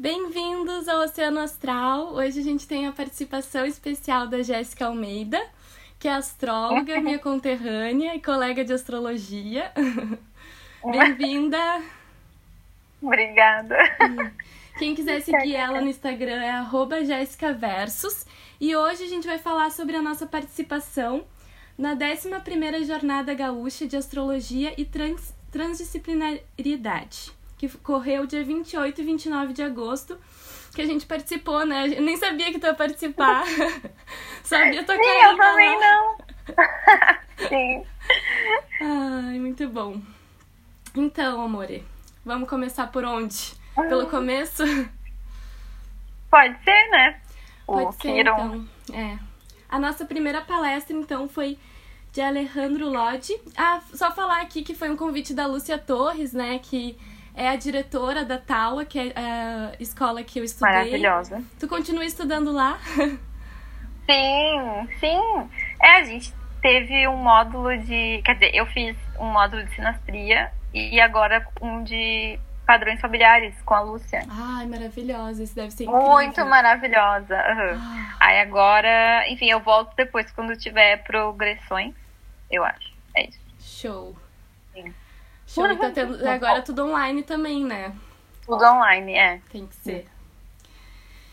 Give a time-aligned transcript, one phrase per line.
[0.00, 2.14] Bem-vindos ao Oceano Astral.
[2.14, 5.44] Hoje a gente tem a participação especial da Jéssica Almeida,
[5.98, 9.72] que é astróloga, minha conterrânea e colega de astrologia.
[10.88, 11.82] Bem-vinda!
[13.02, 13.76] Obrigada.
[14.78, 18.24] Quem quiser seguir ela no Instagram é @jessicaversus.
[18.60, 21.24] E hoje a gente vai falar sobre a nossa participação
[21.76, 29.52] na 11ª Jornada Gaúcha de Astrologia e Trans Transdisciplinaridade, que correu dia 28 e 29
[29.52, 30.16] de agosto,
[30.72, 31.88] que a gente participou, né?
[31.88, 33.44] Eu nem sabia que tu ia participar.
[34.44, 36.18] sabia tua Sim, eu também não.
[37.48, 37.84] Sim.
[38.80, 40.00] Ai, muito bom.
[40.94, 41.84] Então, amore,
[42.24, 43.54] vamos começar por onde?
[43.74, 44.64] Pelo começo?
[46.30, 47.20] Pode ser, né?
[47.66, 48.34] Pode o ser, Kiron.
[48.34, 48.68] então.
[48.92, 49.18] É.
[49.68, 51.58] A nossa primeira palestra, então, foi
[52.12, 53.38] de Alejandro Lodge.
[53.56, 56.58] Ah, só falar aqui que foi um convite da Lúcia Torres, né?
[56.58, 56.96] Que
[57.38, 60.74] é a diretora da Taua, que é a escola que eu estudei.
[60.74, 61.42] Maravilhosa.
[61.60, 62.78] Tu continua estudando lá?
[64.10, 65.50] Sim, sim.
[65.82, 68.22] É, a gente teve um módulo de.
[68.24, 73.74] Quer dizer, eu fiz um módulo de sinastria e agora um de padrões familiares com
[73.74, 74.22] a Lúcia.
[74.30, 75.42] Ai, maravilhosa.
[75.42, 76.06] Isso deve ser incrível.
[76.06, 77.34] Muito maravilhosa.
[77.34, 77.78] uhum.
[77.78, 81.94] Ah, Aí agora, enfim, eu volto depois quando tiver progressões,
[82.50, 82.92] eu acho.
[83.14, 83.38] É isso.
[83.60, 84.16] show.
[85.48, 85.66] Show.
[85.66, 86.28] E tá tendo...
[86.28, 87.94] Agora tudo online também, né?
[88.44, 89.40] Tudo online, é.
[89.50, 90.06] Tem que ser.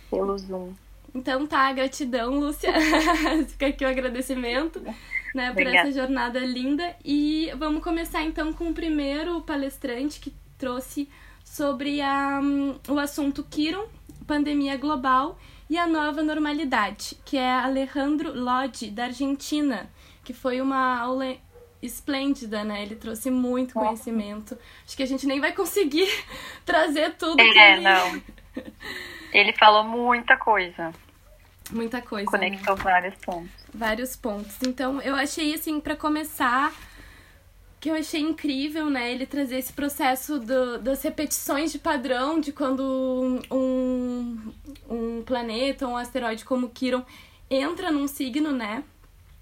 [0.09, 0.73] Pelo Zoom.
[1.13, 2.73] Então tá, gratidão, Lúcia.
[3.47, 4.81] Fica aqui o agradecimento,
[5.33, 5.89] né, por Obrigada.
[5.89, 6.95] essa jornada linda.
[7.03, 11.09] E vamos começar então com o primeiro palestrante que trouxe
[11.43, 13.85] sobre a, hum, o assunto Kiron,
[14.25, 15.37] pandemia global
[15.69, 19.89] e a nova normalidade, que é Alejandro Lodge, da Argentina,
[20.23, 21.35] que foi uma aula
[21.85, 22.81] esplêndida, né?
[22.83, 24.57] Ele trouxe muito conhecimento.
[24.85, 26.07] Acho que a gente nem vai conseguir
[26.65, 27.81] trazer tudo que É, ele...
[27.81, 28.21] não.
[29.31, 30.93] Ele falou muita coisa.
[31.71, 32.49] Muita coisa, né?
[32.49, 33.51] Conectou vários pontos.
[33.73, 34.55] vários pontos.
[34.61, 36.71] Então, eu achei assim, para começar,
[37.79, 42.51] que eu achei incrível, né, ele trazer esse processo do, das repetições de padrão de
[42.51, 44.53] quando um,
[44.89, 47.03] um planeta, um asteroide como Quiron
[47.49, 48.83] entra num signo, né?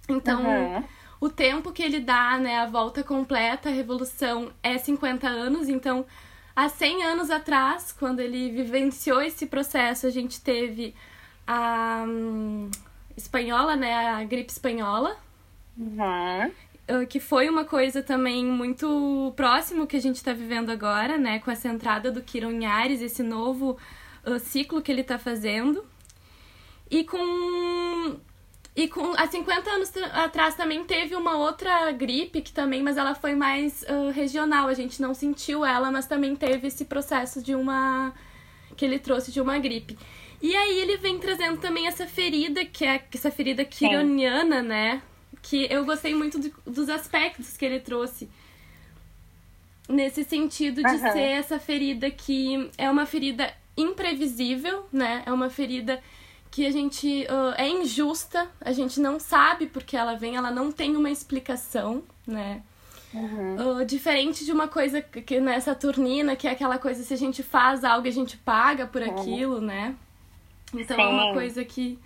[0.09, 0.83] Então, Uhum.
[1.23, 6.05] O tempo que ele dá, né, a volta completa, a revolução é 50 anos, então
[6.53, 10.93] há 100 anos atrás, quando ele vivenciou esse processo, a gente teve
[11.47, 12.69] a hum,
[13.15, 15.15] espanhola, né, a gripe espanhola,
[15.77, 17.05] Uhum.
[17.07, 21.49] que foi uma coisa também muito próximo que a gente está vivendo agora, né, com
[21.49, 23.77] essa entrada do Quiron em Ares, esse novo
[24.25, 25.85] ah, ciclo que ele está fazendo.
[26.91, 28.19] E com
[28.75, 33.13] e com há 50 anos atrás também teve uma outra gripe que também, mas ela
[33.13, 37.53] foi mais ah, regional, a gente não sentiu ela, mas também teve esse processo de
[37.53, 38.13] uma
[38.75, 39.97] que ele trouxe de uma gripe.
[40.41, 45.01] E aí ele vem trazendo também essa ferida, que é essa ferida quironiana, né?
[45.41, 48.27] Que eu gostei muito do- dos aspectos que ele trouxe.
[49.87, 51.11] Nesse sentido de Aham.
[51.11, 55.23] ser essa ferida que é uma ferida imprevisível, né?
[55.25, 56.01] É uma ferida
[56.53, 60.71] que a gente ah, é injusta, a gente não sabe porque ela vem, ela não
[60.71, 62.61] tem uma explicação, né?
[63.11, 63.79] Uhum.
[63.79, 67.17] Ah, diferente de uma coisa que que, né, Saturnina, que é aquela coisa, se a
[67.17, 69.95] gente faz algo, a gente paga por aquilo, né?
[70.71, 71.33] Então é uma Sim.
[71.33, 71.99] coisa que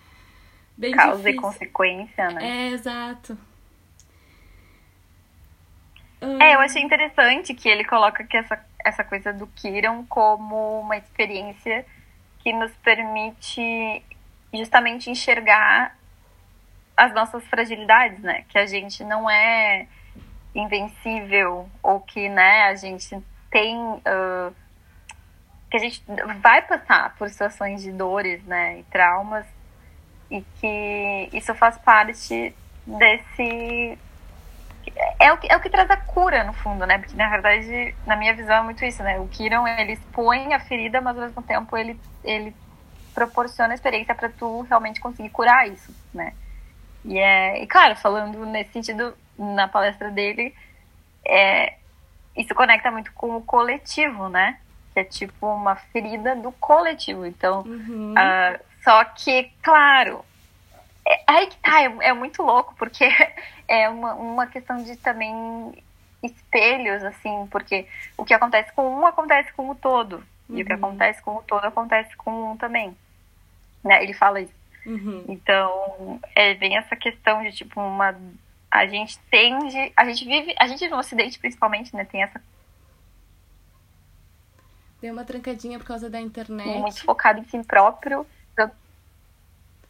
[0.77, 1.41] bem Causa e difícil.
[1.41, 2.69] consequência, né?
[2.69, 3.37] É, exato.
[6.21, 10.95] É, eu achei interessante que ele coloca que essa, essa coisa do Kiron como uma
[10.95, 11.85] experiência
[12.39, 14.01] que nos permite
[14.53, 15.95] justamente enxergar
[16.95, 18.43] as nossas fragilidades, né?
[18.49, 19.87] Que a gente não é
[20.55, 23.21] invencível ou que, né, a gente
[23.51, 24.51] tem ah,
[25.69, 26.03] que a gente
[26.41, 29.45] vai passar por situações de dores, né, e traumas
[30.31, 33.97] e que isso faz parte desse
[35.19, 36.97] é o, que, é o que traz a cura, no fundo, né?
[36.97, 39.19] Porque, na verdade, na minha visão, é muito isso, né?
[39.19, 42.55] O Kiron, ele expõe a ferida, mas, ao mesmo tempo, ele, ele
[43.17, 46.33] proporciona a experiência para tu realmente conseguir curar isso, né?
[47.03, 50.53] E, é, e, claro, falando nesse sentido, na palestra dele,
[51.25, 51.73] é,
[52.35, 54.59] isso conecta muito com o coletivo, né?
[54.93, 57.25] Que é tipo uma ferida do coletivo.
[57.25, 58.13] Então, Uhum.
[58.15, 60.23] ah, só que, claro,
[61.07, 63.03] é, aí que tá, é, é muito louco, porque
[63.67, 65.73] é uma, uma questão de também
[66.21, 70.23] espelhos, assim, porque o que acontece com um acontece com o todo.
[70.49, 70.77] E o que Uhum.
[70.77, 72.95] acontece com o todo acontece com um também.
[73.83, 74.03] Né?
[74.03, 74.53] Ele fala isso.
[74.85, 75.25] Uhum.
[75.27, 78.15] Então, é bem essa questão de, tipo, uma.
[78.69, 79.91] A gente tende.
[79.95, 80.55] A gente vive.
[80.59, 82.05] A gente no Ocidente, principalmente, né?
[82.05, 82.41] Tem essa
[85.01, 86.79] Deu uma trancadinha por causa da internet.
[86.79, 88.25] Muito focado em si próprio.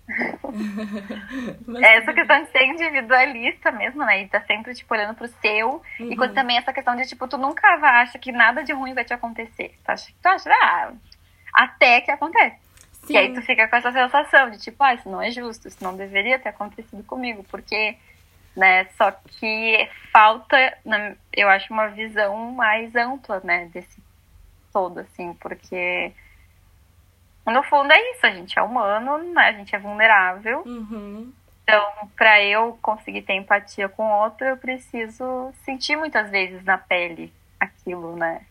[1.83, 4.23] é essa questão de ser individualista mesmo, né?
[4.23, 5.81] E tá sempre, tipo, olhando pro seu.
[5.99, 6.11] Uhum.
[6.11, 9.03] E quando também essa questão de, tipo, tu nunca acha que nada de ruim vai
[9.03, 9.77] te acontecer.
[9.83, 10.93] Tu acha, tu acha ah,
[11.53, 12.66] até que acontece.
[13.07, 13.13] Sim.
[13.13, 15.81] E aí tu fica com essa sensação de, tipo, ah, isso não é justo, isso
[15.81, 17.95] não deveria ter acontecido comigo, porque,
[18.55, 18.85] né?
[18.97, 20.77] Só que falta,
[21.33, 23.69] eu acho, uma visão mais ampla, né?
[23.73, 24.01] Desse
[24.73, 26.11] todo, assim, porque
[27.45, 29.41] no fundo é isso, a gente é humano, né?
[29.41, 30.63] a gente é vulnerável.
[30.65, 31.31] Uhum.
[31.63, 37.33] Então, para eu conseguir ter empatia com outro, eu preciso sentir muitas vezes na pele
[37.59, 38.45] aquilo, né?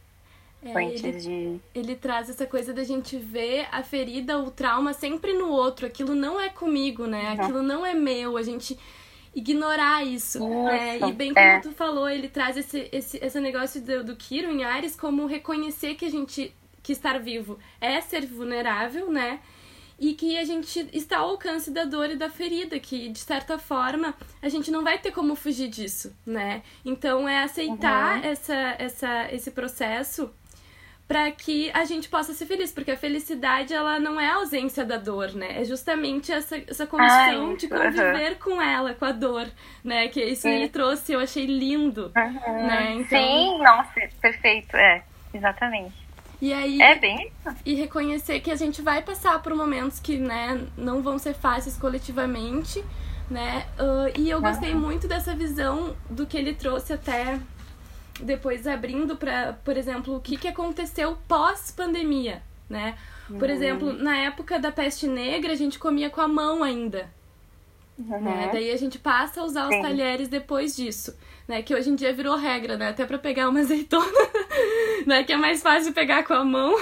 [0.62, 1.60] É, ele, de.
[1.74, 5.86] Ele traz essa coisa da gente ver a ferida, o trauma sempre no outro.
[5.86, 7.24] Aquilo não é comigo, né?
[7.24, 7.32] Uhum.
[7.32, 8.36] Aquilo não é meu.
[8.36, 8.76] A gente
[9.36, 10.40] ignorar isso.
[10.48, 10.98] Né?
[10.98, 11.60] E bem como é.
[11.60, 15.94] tu falou, ele traz esse, esse, esse negócio do, do Kiro em Ares como reconhecer
[15.94, 19.40] que a gente que estar vivo é ser vulnerável, né?
[19.98, 23.58] E que a gente está ao alcance da dor e da ferida, que de certa
[23.58, 26.62] forma a gente não vai ter como fugir disso, né?
[26.84, 28.24] Então é aceitar uhum.
[28.24, 30.30] essa, essa, esse processo
[31.08, 34.84] para que a gente possa ser feliz, porque a felicidade ela não é a ausência
[34.84, 35.60] da dor, né?
[35.60, 38.38] É justamente essa, essa condição Ai, de conviver uhum.
[38.38, 39.46] com ela, com a dor,
[39.84, 40.08] né?
[40.08, 40.50] Que isso Sim.
[40.50, 42.66] ele trouxe, eu achei lindo, uhum.
[42.66, 42.94] né?
[42.94, 43.20] Então...
[43.20, 46.06] Sim, nossa, perfeito, é, exatamente.
[46.40, 46.82] E aí.
[46.82, 47.56] É bem isso.
[47.64, 51.76] E reconhecer que a gente vai passar por momentos que, né, não vão ser fáceis
[51.76, 52.84] coletivamente,
[53.30, 53.66] né?
[53.78, 57.38] Uh, e eu gostei muito dessa visão do que ele trouxe até
[58.20, 62.96] depois abrindo para, por exemplo, o que, que aconteceu pós-pandemia, né?
[63.28, 63.54] Por uhum.
[63.54, 67.10] exemplo, na época da peste negra, a gente comia com a mão ainda.
[67.98, 68.20] Uhum.
[68.20, 68.50] Né?
[68.52, 69.82] Daí a gente passa a usar os Sim.
[69.82, 71.16] talheres depois disso
[71.46, 71.62] né?
[71.62, 72.88] Que hoje em dia virou regra, né?
[72.88, 74.28] Até para pegar uma azeitona,
[75.06, 75.24] né?
[75.24, 76.74] Que é mais fácil pegar com a mão.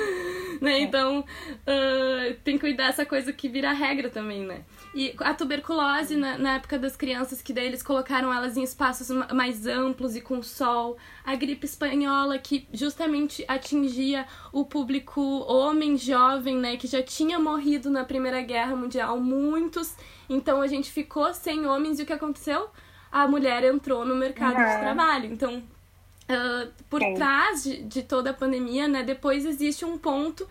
[0.60, 0.80] né?
[0.80, 4.60] Então, uh, tem que cuidar dessa coisa que vira regra também, né?
[4.98, 9.10] E a tuberculose, na, na, época das crianças, que daí eles colocaram elas em espaços
[9.32, 10.96] mais amplos e com sol.
[11.22, 16.78] A gripe espanhola, que justamente atingia o público homem jovem, né?
[16.78, 19.94] Que já tinha morrido na Primeira Guerra Mundial, muitos.
[20.30, 22.70] Então a gente ficou sem homens e o que aconteceu?
[23.10, 24.64] a mulher entrou no mercado uhum.
[24.64, 25.32] de trabalho.
[25.32, 27.14] Então, uh, por Sim.
[27.14, 30.46] trás de, de, toda a pandemia, né, depois existe um ponto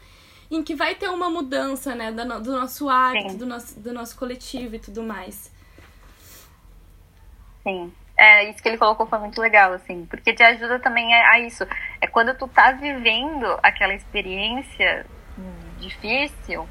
[0.55, 4.17] em que vai ter uma mudança, né, do, do nosso hábito, do nosso, do nosso
[4.17, 5.51] coletivo e tudo mais.
[7.63, 7.91] Sim.
[8.17, 11.39] É, isso que ele colocou foi muito legal, assim, porque te ajuda também a, a
[11.39, 11.65] isso.
[11.99, 15.05] É quando tu tá vivendo aquela experiência
[15.79, 16.67] difícil,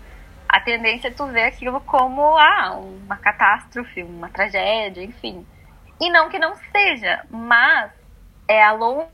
[0.49, 5.47] a tendência é tu ver aquilo como ah, uma catástrofe, uma tragédia, enfim.
[6.01, 7.91] E não que não seja, mas
[8.49, 9.09] é a longo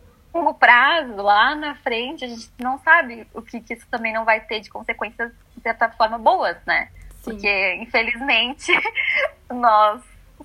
[0.55, 4.41] prazo, lá na frente, a gente não sabe o que, que isso também não vai
[4.41, 6.88] ter de consequências, de certa forma, boas, né?
[7.17, 7.32] Sim.
[7.32, 8.73] Porque, infelizmente,
[9.50, 10.03] nós,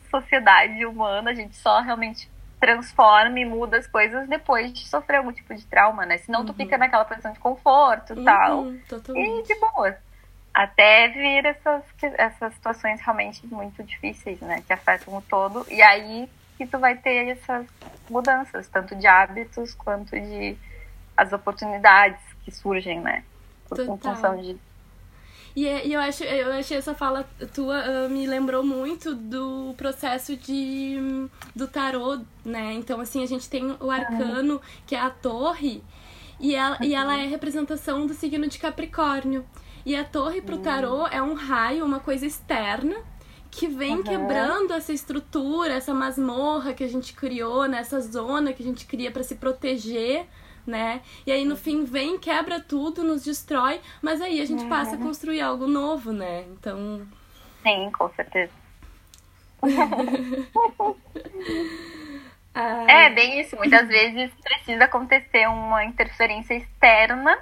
[0.09, 2.29] sociedade humana, a gente só realmente
[2.59, 6.17] transforma e muda as coisas depois de sofrer algum tipo de trauma, né?
[6.17, 6.47] Senão uhum.
[6.47, 8.73] tu fica naquela posição de conforto e uhum, tal.
[8.89, 9.51] Totalmente.
[9.51, 9.95] E de boas.
[10.53, 11.83] Até vir essas,
[12.17, 14.63] essas situações realmente muito difíceis, né?
[14.65, 15.65] Que afetam o todo.
[15.69, 17.65] E aí que tu vai ter essas
[18.09, 20.57] mudanças, tanto de hábitos quanto de
[21.15, 23.23] as oportunidades que surgem, né?
[23.67, 24.15] Por Total.
[24.15, 24.57] função de
[25.55, 29.73] e, é, e, eu, acho, eu achei essa fala tua uh, me lembrou muito do
[29.77, 32.73] processo de do tarô, né?
[32.73, 35.81] Então, assim, a gente tem o arcano, que é a torre,
[36.41, 39.45] e ela, e ela é representação do signo de Capricórnio.
[39.85, 42.95] E a torre pro tarô é um raio, uma coisa externa,
[43.55, 44.03] que vem uhum.
[44.03, 48.01] quebrando essa estrutura, essa masmorra que a gente criou, nessa né?
[48.01, 50.25] zona que a gente cria para se proteger,
[50.67, 51.01] né?
[51.25, 54.69] E aí no fim vem, quebra tudo, nos destrói, mas aí a gente uhum.
[54.69, 56.43] passa a construir algo novo, né?
[56.49, 57.07] Então.
[57.63, 58.51] Sim, com certeza.
[62.87, 63.57] É bem isso.
[63.57, 67.37] Muitas vezes precisa acontecer uma interferência externa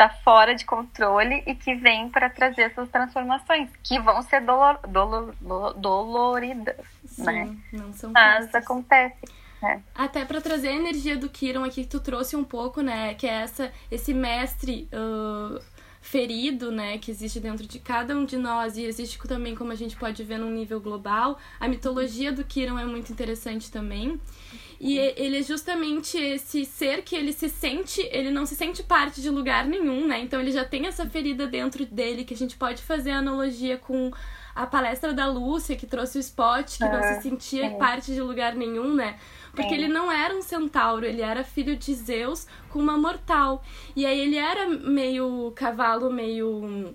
[0.00, 4.78] está fora de controle e que vem para trazer essas transformações, que vão ser dolor,
[4.88, 5.34] dolor,
[5.74, 7.56] doloridas, Sim, né?
[7.70, 8.54] Não são Mas fáceis.
[8.54, 9.40] acontece.
[9.62, 9.78] É.
[9.94, 13.12] Até para trazer a energia do Kiron aqui que tu trouxe um pouco, né?
[13.12, 15.60] Que é essa, esse mestre uh,
[16.00, 16.96] ferido, né?
[16.96, 20.24] Que existe dentro de cada um de nós e existe também, como a gente pode
[20.24, 21.38] ver, num nível global.
[21.60, 24.18] A mitologia do Kiron é muito interessante também.
[24.80, 29.20] E ele é justamente esse ser que ele se sente, ele não se sente parte
[29.20, 30.20] de lugar nenhum, né?
[30.20, 34.10] Então ele já tem essa ferida dentro dele que a gente pode fazer analogia com
[34.54, 38.54] a palestra da Lúcia, que trouxe o Spot, que não se sentia parte de lugar
[38.54, 39.18] nenhum, né?
[39.54, 43.62] Porque ele não era um centauro, ele era filho de Zeus com uma mortal.
[43.94, 46.94] E aí ele era meio cavalo, meio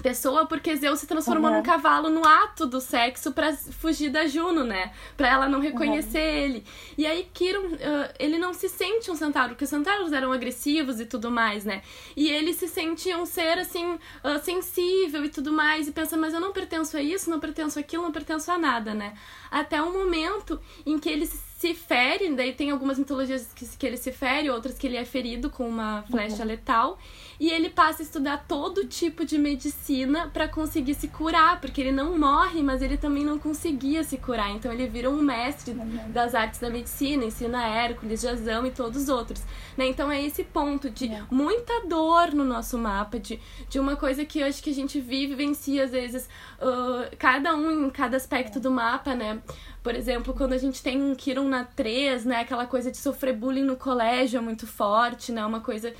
[0.00, 1.58] pessoa porque Zeus se transformou uhum.
[1.58, 4.92] num cavalo no ato do sexo para fugir da Juno, né?
[5.16, 6.44] Para ela não reconhecer uhum.
[6.44, 6.64] ele.
[6.96, 7.78] E aí Kiron, uh,
[8.18, 11.82] ele não se sente um centauro, porque os centauros eram agressivos e tudo mais, né?
[12.16, 16.34] E ele se sente um ser assim uh, sensível e tudo mais e pensa, mas
[16.34, 19.14] eu não pertenço a isso, não pertenço àquilo, não pertenço a nada, né?
[19.50, 21.26] Até um momento em que ele
[21.60, 25.04] se fere, daí tem algumas mitologias que, que ele se fere, outras que ele é
[25.04, 26.48] ferido com uma flecha uhum.
[26.48, 26.98] letal.
[27.40, 31.90] E ele passa a estudar todo tipo de medicina para conseguir se curar, porque ele
[31.90, 34.50] não morre, mas ele também não conseguia se curar.
[34.50, 36.12] Então ele vira um mestre uhum.
[36.12, 39.42] das artes da medicina, ensina Hércules, Jazão e todos os outros.
[39.74, 39.86] Né?
[39.86, 41.22] Então é esse ponto de é.
[41.30, 45.00] muita dor no nosso mapa, de, de uma coisa que eu acho que a gente
[45.00, 46.28] vive, vencia às vezes,
[46.60, 48.60] uh, cada um em cada aspecto é.
[48.60, 49.40] do mapa, né?
[49.82, 52.40] Por exemplo, quando a gente tem um Kiron na 3, né?
[52.40, 55.42] Aquela coisa de sofrer bullying no colégio é muito forte, né?
[55.46, 55.90] Uma coisa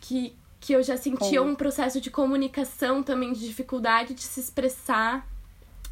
[0.00, 5.26] que, que eu já sentia um processo de comunicação também, de dificuldade de se expressar.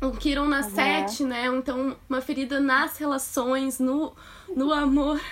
[0.00, 0.70] O Kiron na uhum.
[0.70, 1.46] 7, né?
[1.46, 4.14] Então, uma ferida nas relações, no,
[4.56, 5.20] no amor.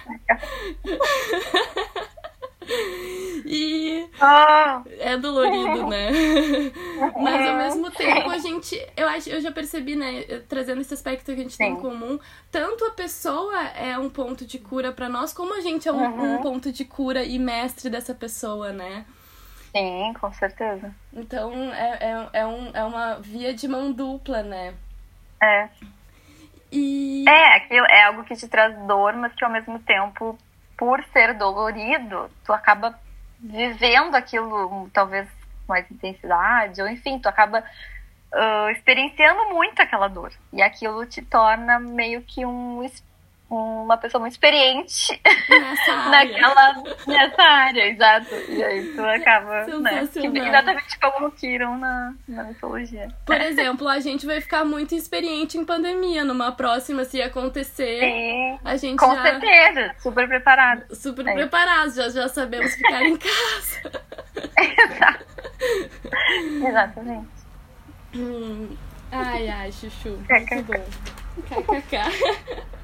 [3.47, 4.83] E oh.
[4.99, 6.11] é dolorido, né?
[7.17, 11.25] Mas ao mesmo tempo a gente, eu acho, eu já percebi, né, trazendo esse aspecto
[11.25, 11.57] que a gente Sim.
[11.57, 15.63] tem em comum, tanto a pessoa é um ponto de cura para nós, como a
[15.63, 16.35] gente é um, uhum.
[16.35, 19.07] um ponto de cura e mestre dessa pessoa, né?
[19.73, 20.95] Sim, com certeza.
[21.13, 24.75] Então é, é, é, um, é uma via de mão dupla, né?
[25.43, 25.69] É.
[26.71, 27.25] E...
[27.29, 30.39] É, aquilo é algo que te traz dor, mas que ao mesmo tempo
[30.77, 32.99] por ser dolorido, tu acaba
[33.41, 35.29] vivendo aquilo talvez
[35.67, 37.65] com mais intensidade, ou enfim, tu acaba
[38.33, 40.33] uh, experienciando muito aquela dor.
[40.53, 42.83] E aquilo te torna meio que um
[43.51, 46.11] uma pessoa muito experiente nessa área.
[46.11, 48.35] naquela nessa área, exato.
[48.49, 50.09] E aí tu acaba, né?
[50.13, 53.09] exatamente como Kiron na, na mitologia.
[53.25, 56.25] Por exemplo, a gente vai ficar muito experiente em pandemia.
[56.25, 59.23] Numa próxima, se acontecer, Sim, a gente com já...
[59.23, 60.95] certeza, super preparado.
[60.95, 61.35] Super é.
[61.35, 64.03] preparados, já, já sabemos ficar em casa.
[64.57, 65.25] Exato.
[66.69, 67.29] Exatamente.
[68.15, 68.77] Hum.
[69.11, 70.19] Ai, ai, Chuchu.
[70.29, 70.85] Muito bom.
[71.49, 72.78] KKK.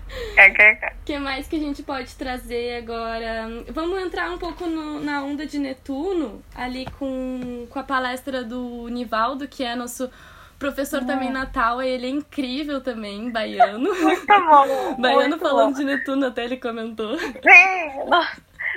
[1.00, 3.48] O que mais que a gente pode trazer agora?
[3.70, 8.88] Vamos entrar um pouco no, na onda de Netuno, ali com, com a palestra do
[8.88, 10.10] Nivaldo, que é nosso
[10.58, 11.06] professor hum.
[11.06, 13.94] também Natal, ele é incrível também, baiano.
[14.02, 14.94] Muito bom.
[14.98, 15.78] baiano muito falando bom.
[15.78, 17.18] de Netuno, até ele comentou.
[17.18, 18.08] Sim,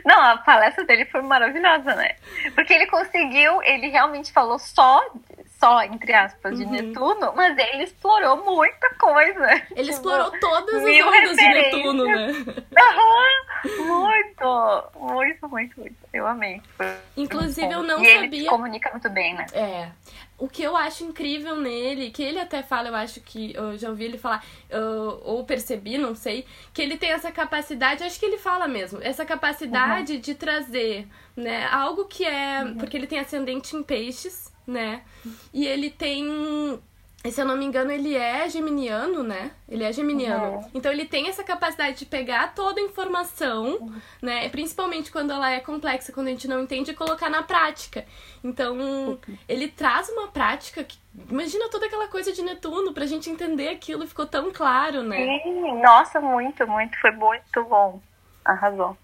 [0.05, 2.15] não, a palestra dele foi maravilhosa, né?
[2.55, 5.01] Porque ele conseguiu, ele realmente falou só
[5.59, 6.71] só, entre aspas, de uhum.
[6.71, 9.45] Netuno, mas ele explorou muita coisa.
[9.51, 12.27] Ele tipo, explorou todas as ondas de Netuno, né?
[12.27, 13.87] Uhum.
[13.87, 15.95] Muito, muito, muito, muito.
[16.13, 16.61] Eu amei.
[16.75, 16.85] Foi
[17.15, 18.39] Inclusive, eu não e sabia.
[18.39, 19.45] Ele comunica muito bem, né?
[19.51, 19.89] É.
[20.37, 23.89] O que eu acho incrível nele, que ele até fala, eu acho que eu já
[23.89, 24.45] ouvi ele falar,
[25.23, 29.25] ou percebi, não sei, que ele tem essa capacidade, acho que ele fala mesmo, essa
[29.25, 30.19] capacidade uhum.
[30.19, 32.63] de trazer, né, algo que é.
[32.63, 32.77] Uhum.
[32.77, 35.01] Porque ele tem ascendente em peixes, né?
[35.53, 36.79] E ele tem
[37.31, 39.51] se eu não me engano, ele é geminiano, né?
[39.67, 40.57] Ele é geminiano.
[40.57, 40.71] Uhum.
[40.73, 44.01] Então ele tem essa capacidade de pegar toda a informação, uhum.
[44.21, 44.47] né?
[44.49, 48.05] Principalmente quando ela é complexa, quando a gente não entende, e colocar na prática.
[48.43, 49.17] Então, uhum.
[49.47, 50.97] ele traz uma prática que.
[51.29, 55.17] Imagina toda aquela coisa de Netuno pra gente entender aquilo, ficou tão claro, né?
[55.17, 56.97] Sim, nossa, muito, muito.
[56.99, 57.99] Foi muito bom.
[58.45, 58.95] Arrasou.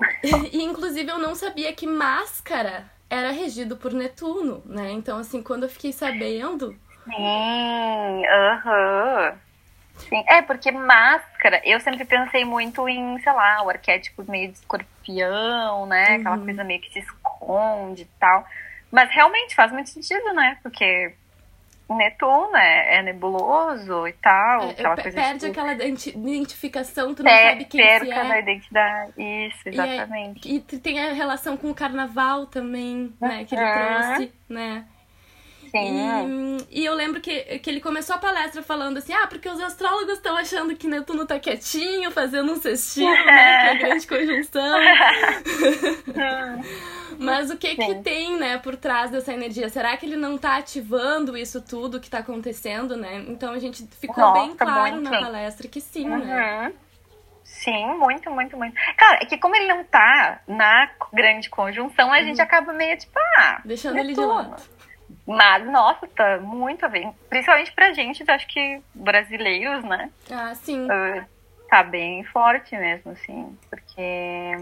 [0.50, 4.92] e, inclusive, eu não sabia que máscara era regido por Netuno, né?
[4.92, 6.74] Então, assim, quando eu fiquei sabendo.
[7.04, 9.34] Sim, aham.
[10.08, 14.58] Sim, é, porque máscara, eu sempre pensei muito em, sei lá, o arquétipo meio de
[14.58, 16.14] escorpião, né?
[16.14, 16.44] Aquela uhum.
[16.44, 18.46] coisa meio que se esconde e tal.
[18.90, 20.56] Mas realmente faz muito sentido, né?
[20.62, 21.14] Porque
[21.96, 24.62] Netuno é, é nebuloso e tal.
[24.62, 25.50] É, aquela coisa perde tipo...
[25.50, 28.28] aquela identificação, tu não per, sabe quem perca é.
[28.28, 29.12] da identidade.
[29.18, 30.48] Isso, exatamente.
[30.48, 33.44] E, é, e, tem a relação com o carnaval também, né?
[33.44, 34.84] Que ele trouxe, né?
[35.70, 36.56] Sim.
[36.70, 39.60] E, e, eu lembro que, que ele começou a palestra falando assim: ah, porque os
[39.60, 43.60] astrólogos estão achando que Netuno tá quietinho, fazendo um cestinho, né?
[43.60, 44.80] Que é grande conjunção.
[47.18, 47.76] Mas o que Sim.
[47.76, 49.68] que tem, né, por trás dessa energia?
[49.68, 53.24] Será que ele não tá ativando isso tudo que tá acontecendo, né?
[53.28, 55.10] Então a gente ficou Nossa, bem claro muito.
[55.10, 56.16] na palestra que sim, né?
[56.16, 56.24] uhum.
[56.24, 56.72] né?
[57.44, 58.74] Sim, muito, muito, muito.
[58.96, 62.24] Cara, é que como ele não tá na grande conjunção, a Uhum.
[62.24, 64.34] gente acaba meio tipo, ah, Deixando ele de Netuno.
[64.34, 64.62] lado.
[65.30, 67.08] Mas, nossa, tá muito a ver.
[67.28, 70.10] Principalmente pra gente, acho que brasileiros, né?
[70.28, 70.86] Ah, sim.
[70.86, 71.24] Uh,
[71.68, 73.56] tá bem forte mesmo, assim.
[73.70, 74.56] Porque.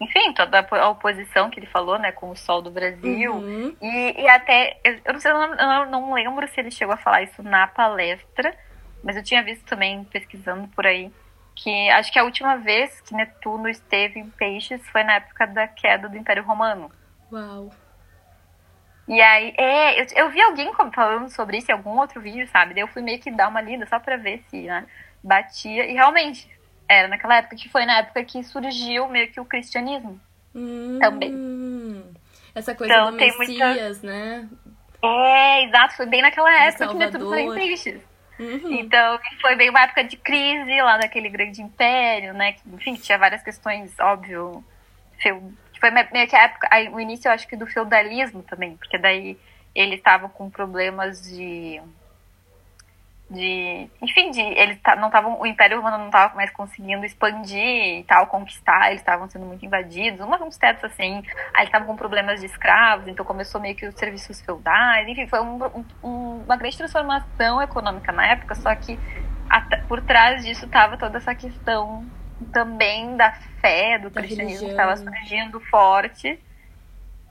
[0.00, 3.34] Enfim, toda a oposição que ele falou, né, com o sol do Brasil.
[3.34, 3.76] Uhum.
[3.82, 6.98] E, e até, eu não sei, eu não, eu não lembro se ele chegou a
[6.98, 8.56] falar isso na palestra,
[9.02, 11.12] mas eu tinha visto também, pesquisando por aí,
[11.54, 15.66] que acho que a última vez que Netuno esteve em Peixes foi na época da
[15.66, 16.90] queda do Império Romano.
[17.30, 17.70] Uau.
[19.08, 22.74] E aí, é, eu, eu vi alguém falando sobre isso em algum outro vídeo, sabe?
[22.74, 24.84] Daí eu fui meio que dar uma lida só pra ver se, né,
[25.24, 25.86] batia.
[25.86, 26.46] E realmente,
[26.86, 30.20] era naquela época que foi na época que surgiu meio que o cristianismo.
[30.54, 30.98] Hum.
[31.00, 32.04] Também.
[32.54, 34.48] Essa coisa Então, do tem muita- Messias, né?
[35.02, 36.94] É, exato, foi bem naquela época que.
[36.94, 38.02] Netuno foi Peixes.
[38.38, 38.72] Uhum.
[38.72, 42.52] Então, foi bem uma época de crise lá daquele grande império, né?
[42.52, 44.62] Que, enfim, tinha várias questões, óbvio.
[45.78, 48.76] Feu- Foi me- meio que a época, o início, eu acho que do feudalismo também,
[48.76, 49.38] porque daí
[49.74, 51.80] eles estavam com problemas de.
[53.30, 55.38] de enfim, de, eles não estavam.
[55.40, 59.64] O Império Romano não estava mais conseguindo expandir e tal, conquistar, eles estavam sendo muito
[59.64, 61.22] invadidos, umas uns tetos assim.
[61.54, 65.40] Aí estavam com problemas de escravos, então começou meio que os serviços feudais, enfim, foi
[65.40, 68.98] um- um- um- uma grande transformação econômica na época, só que
[69.86, 72.04] por trás disso estava toda essa questão
[72.46, 76.38] também da fé, do Da cristianismo que estava surgindo forte.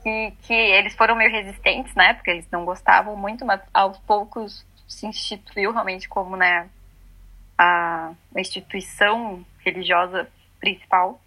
[0.04, 2.14] Que, que eles foram meio resistentes, né?
[2.14, 6.70] Porque eles não gostavam muito, mas aos poucos se instituiu realmente como, né,
[7.58, 11.20] a, a instituição religiosa principal.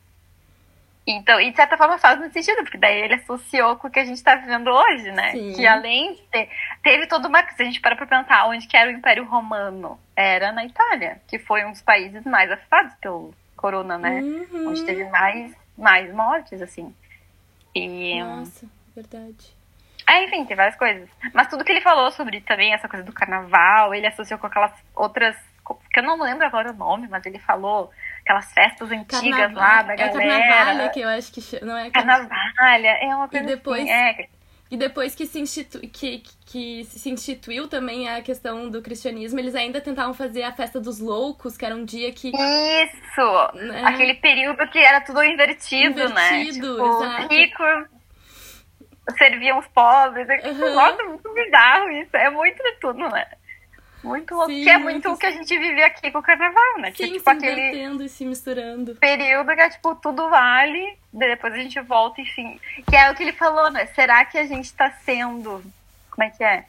[1.07, 3.99] Então, e de certa forma faz muito sentido, porque daí ele associou com o que
[3.99, 5.33] a gente está vivendo hoje, né?
[5.33, 5.53] Sim.
[5.55, 6.49] Que além de ter,
[6.83, 7.43] teve toda uma.
[7.51, 11.21] Se a gente para pra pensar onde que era o Império Romano, era na Itália,
[11.27, 14.21] que foi um dos países mais afetados pelo corona, né?
[14.21, 14.69] Uhum.
[14.71, 16.95] Onde teve mais, mais mortes, assim.
[17.75, 18.23] E.
[18.23, 19.55] Nossa, verdade.
[20.09, 21.09] É, enfim, tem várias coisas.
[21.33, 24.73] Mas tudo que ele falou sobre também essa coisa do carnaval, ele associou com aquelas
[24.97, 25.37] outras.
[25.93, 27.91] que eu não lembro agora o nome, mas ele falou
[28.23, 30.13] aquelas festas antigas lá da é galera.
[30.19, 32.29] carnavalha que eu acho que não é carnaval.
[32.29, 34.29] Carnavalha, é uma coisa depois- assim, é,
[34.71, 35.81] E depois que se, institu...
[35.81, 40.79] que, que se instituiu também a questão do cristianismo, eles ainda tentavam fazer a festa
[40.79, 42.29] dos loucos, que era um dia que.
[42.29, 43.55] Isso!
[43.55, 46.43] né, Aquele período que era tudo invertido, né?
[46.43, 47.35] Invertido, Tipo, exato.
[47.35, 47.65] rico
[49.19, 50.29] serviam os pobres.
[50.29, 50.75] É, Uhum.
[50.75, 52.17] Nossa, muito bizarro isso.
[52.17, 53.27] É muito de tudo, né?
[54.03, 54.51] Muito louco.
[54.51, 56.91] Sim, que é muito muito o que a gente vive aqui com o carnaval, né?
[56.91, 58.95] Que é Sim, tipo se aquele e se misturando.
[58.97, 62.59] período que é tipo, tudo vale, depois a gente volta, enfim.
[62.89, 63.87] Que é o que ele falou, né?
[63.87, 65.63] Será que a gente tá sendo.
[66.11, 66.65] Como é que é?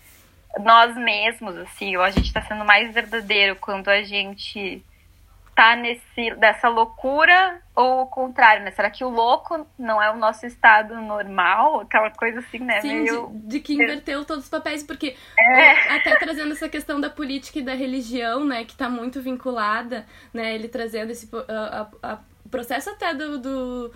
[0.60, 4.84] Nós mesmos, assim, ou a gente tá sendo mais verdadeiro quando a gente
[5.56, 8.72] tá nesse, dessa loucura, ou o contrário, né?
[8.72, 11.82] Será que o louco não é o nosso estado normal?
[11.82, 12.80] Aquela coisa assim, né?
[12.82, 13.28] Sim, Meio.
[13.34, 15.96] de, de que inverteu todos os papéis, porque É.
[15.96, 20.56] até trazendo essa questão da política e da religião, né, que tá muito vinculada, né,
[20.56, 23.94] ele trazendo esse a, a- a- processo até do, do-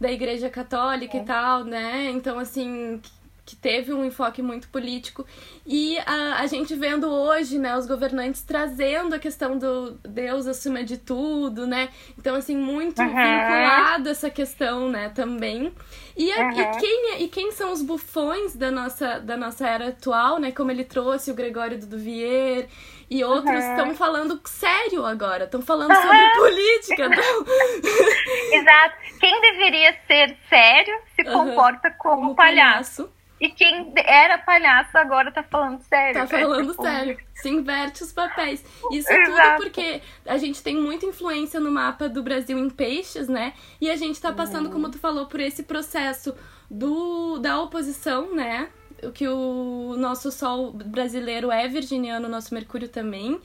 [0.00, 3.00] da igreja católica e tal, né, então assim
[3.48, 5.24] que- teve um enfoque muito político
[5.66, 10.84] e a, a gente vendo hoje, né, os governantes trazendo a questão do Deus acima
[10.84, 13.08] de tudo, né, então assim muito Uhum.
[13.08, 15.72] vinculado essa questão, né, também
[16.16, 16.70] e, a- e Uhum.
[16.78, 20.50] quem é- e quem são os bufões da nossa, da nossa era atual, né?
[20.52, 22.68] Como ele trouxe o Gregório Duvier
[23.08, 23.70] e outros Uhum.
[23.70, 27.08] estão falando sério agora, estão falando sobre política.
[28.52, 28.94] Exato.
[29.20, 33.08] Quem deveria ser sério se comporta como, Como palhaço.
[33.40, 36.26] E quem era palhaço agora tá falando sério.
[36.26, 37.18] Tá É, falando tipo, sério.
[37.34, 38.64] Se inverte os papéis.
[38.90, 39.30] Isso Exato.
[39.30, 43.52] tudo porque a gente tem muita influência no mapa do Brasil em peixes, né?
[43.80, 46.34] E a gente tá passando, como tu falou, por esse processo
[46.70, 48.68] do, da oposição, né?
[49.02, 53.40] O que o nosso Sol brasileiro é virginiano, o nosso Mercúrio também.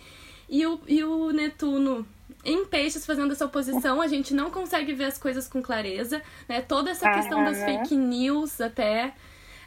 [0.50, 2.06] E o, e o Netuno
[2.46, 6.62] em peixes fazendo essa oposição, a gente não consegue ver as coisas com clareza, né?
[6.62, 9.14] Toda essa questão das fake news até,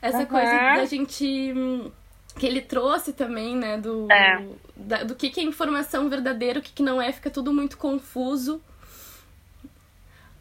[0.06, 0.26] essa Aham.
[0.26, 1.90] coisa da gente hum,
[2.38, 4.38] que ele trouxe também, né, do É.
[4.76, 7.76] da- do que, que é informação verdadeira, o que, que não é, fica tudo muito
[7.78, 8.60] confuso.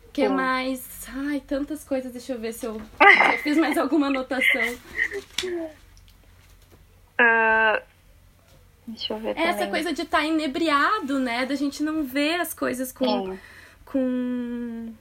[0.07, 0.29] O que Sim.
[0.29, 1.07] mais?
[1.09, 2.79] Ai, tantas coisas, deixa eu ver se eu, se
[3.33, 4.61] eu fiz mais alguma anotação.
[7.17, 7.81] ah,
[8.87, 9.71] deixa eu ver É essa também.
[9.71, 11.45] coisa de estar inebriado, né?
[11.45, 13.39] Da gente não ver as coisas com, Sim.
[13.85, 14.93] com,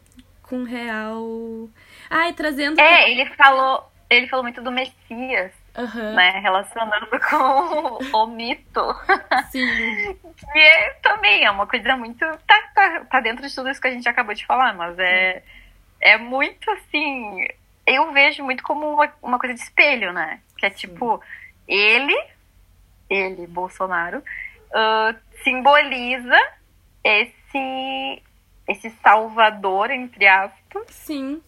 [0.42, 1.68] com real.
[2.11, 2.81] Ai, trazendo.
[2.81, 5.53] É, ele falou, ele falou muito do Messias.
[5.77, 6.14] Uhum.
[6.14, 8.94] Né, relacionando com o mito.
[9.50, 9.66] Sim.
[10.53, 12.20] que é, também é uma coisa muito.
[12.46, 15.42] Tá, tá, tá dentro de tudo isso que a gente acabou de falar, mas é,
[16.00, 17.44] é muito assim.
[17.85, 20.40] Eu vejo muito como uma, uma coisa de espelho, né?
[20.57, 21.20] Que é tipo,
[21.66, 22.16] ele,
[23.11, 26.38] ele, Bolsonaro, uh, simboliza
[27.03, 28.22] esse,
[28.68, 30.87] esse salvador, entre aspas.
[30.88, 31.42] Sim.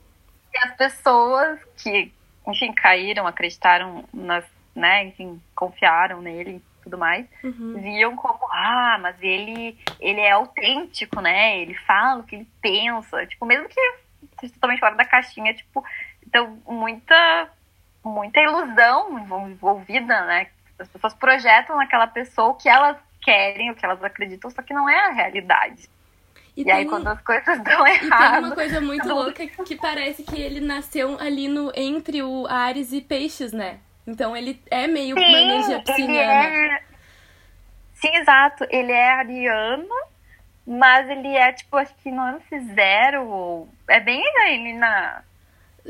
[0.53, 2.13] E as pessoas que
[2.47, 7.81] enfim, caíram, acreditaram nas, né, enfim, confiaram nele e tudo mais, uhum.
[7.81, 11.59] viam como, ah, mas ele, ele é autêntico, né?
[11.59, 13.81] Ele fala o que ele pensa, tipo, mesmo que
[14.39, 15.85] seja totalmente fora da caixinha, tipo,
[16.25, 17.51] então muita
[18.05, 20.47] muita ilusão envolvida, né?
[20.79, 24.73] As pessoas projetam naquela pessoa o que elas querem, o que elas acreditam, só que
[24.73, 25.89] não é a realidade.
[26.57, 28.33] E, e aí, quando as coisas dão errado.
[28.33, 32.93] tem uma coisa muito louca que parece que ele nasceu ali no entre o Ares
[32.93, 33.79] e Peixes, né?
[34.07, 36.33] Então ele é meio Sim, uma energia pisciniana.
[36.33, 36.83] É...
[37.95, 38.65] Sim, exato.
[38.71, 39.95] Ele é ariano,
[40.67, 42.41] mas ele é, tipo, acho que no ano
[42.75, 43.69] zero.
[43.89, 45.23] É bem aí na.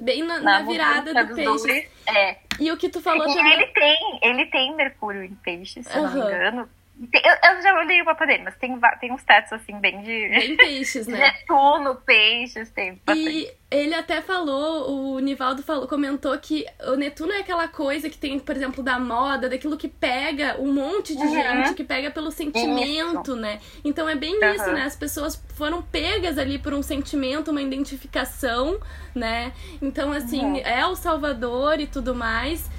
[0.00, 1.88] Bem na, na, na virada do peixe.
[2.06, 2.36] É.
[2.58, 3.52] E o que tu falou e também.
[3.52, 6.04] Ele tem, ele tem Mercúrio em peixes, se uhum.
[6.04, 6.68] não me engano.
[6.98, 10.28] Eu, eu, já olhei o mapa dele, mas tem, tem uns tetos assim, bem de.
[10.30, 11.18] Bem peixes, né?
[11.18, 13.28] Netuno, peixes, tem bastante.
[13.28, 18.16] E ele até falou, o Nivaldo falou, comentou que o Netuno é aquela coisa que
[18.16, 21.34] tem, por exemplo, da moda, daquilo que pega um monte de uhum.
[21.34, 23.36] gente, que pega pelo sentimento, isso.
[23.36, 23.60] né?
[23.84, 24.54] Então é bem uhum.
[24.54, 24.84] isso, né?
[24.84, 28.80] As pessoas foram pegas ali por um sentimento, uma identificação,
[29.14, 29.52] né?
[29.82, 30.56] Então, assim, uhum.
[30.64, 32.70] é o Salvador e tudo mais.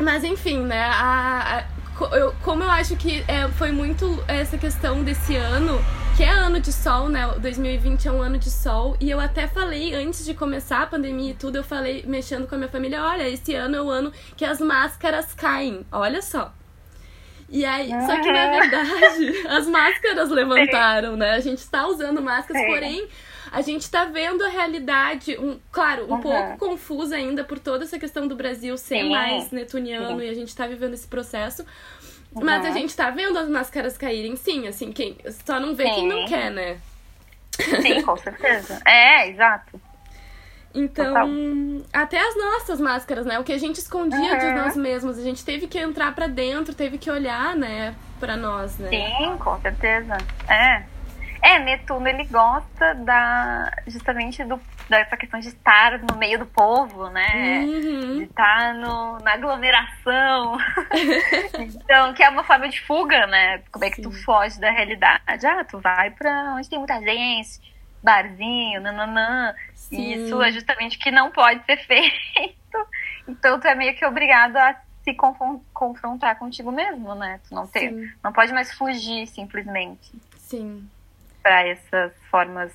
[0.00, 0.84] Mas enfim, né?
[0.84, 5.78] A, a eu, como eu acho que é, foi muito essa questão desse ano,
[6.16, 7.26] que é ano de sol, né?
[7.38, 8.96] 2020 é um ano de sol.
[9.00, 12.54] E eu até falei, antes de começar a pandemia e tudo, eu falei, mexendo com
[12.54, 15.86] a minha família, olha, esse ano é o ano que as máscaras caem.
[15.92, 16.52] Olha só.
[17.48, 18.06] E aí, uhum.
[18.06, 21.32] só que na verdade, as máscaras levantaram, né?
[21.32, 22.68] A gente tá usando máscaras, Sim.
[22.68, 23.08] porém
[23.54, 26.20] a gente tá vendo a realidade, um, claro, um uhum.
[26.20, 29.10] pouco confusa ainda por toda essa questão do Brasil ser Sim.
[29.10, 30.26] mais netuniano Sim.
[30.26, 31.64] e a gente tá vivendo esse processo.
[32.34, 32.44] Uhum.
[32.44, 35.94] Mas a gente tá vendo as máscaras caírem, sim, assim, quem só não vê Sim.
[35.94, 36.78] quem não quer, né?
[37.80, 38.82] Sim, com certeza.
[38.84, 39.80] É, exato.
[40.74, 41.28] Então, Total.
[41.92, 43.38] até as nossas máscaras, né?
[43.38, 44.38] O que a gente escondia uhum.
[44.38, 48.36] de nós mesmos, a gente teve que entrar para dentro, teve que olhar, né, para
[48.36, 48.88] nós, né?
[48.90, 50.18] Sim, com certeza.
[50.48, 50.93] É.
[51.44, 57.10] É, Netuno ele gosta da justamente do, dessa questão de estar no meio do povo,
[57.10, 57.60] né?
[57.64, 58.16] Uhum.
[58.16, 60.56] De estar no, na aglomeração.
[61.60, 63.62] então, que é uma forma de fuga, né?
[63.70, 64.04] Como é que Sim.
[64.04, 65.46] tu foge da realidade?
[65.46, 67.60] Ah, tu vai pra onde tem muita gente,
[68.02, 69.54] barzinho, nananã.
[69.74, 70.14] Sim.
[70.14, 72.88] Isso é justamente o que não pode ser feito.
[73.28, 75.14] Então, tu é meio que obrigado a se
[75.74, 77.38] confrontar contigo mesmo, né?
[77.46, 80.10] Tu não, tem, não pode mais fugir simplesmente.
[80.38, 80.88] Sim
[81.44, 82.72] para essas formas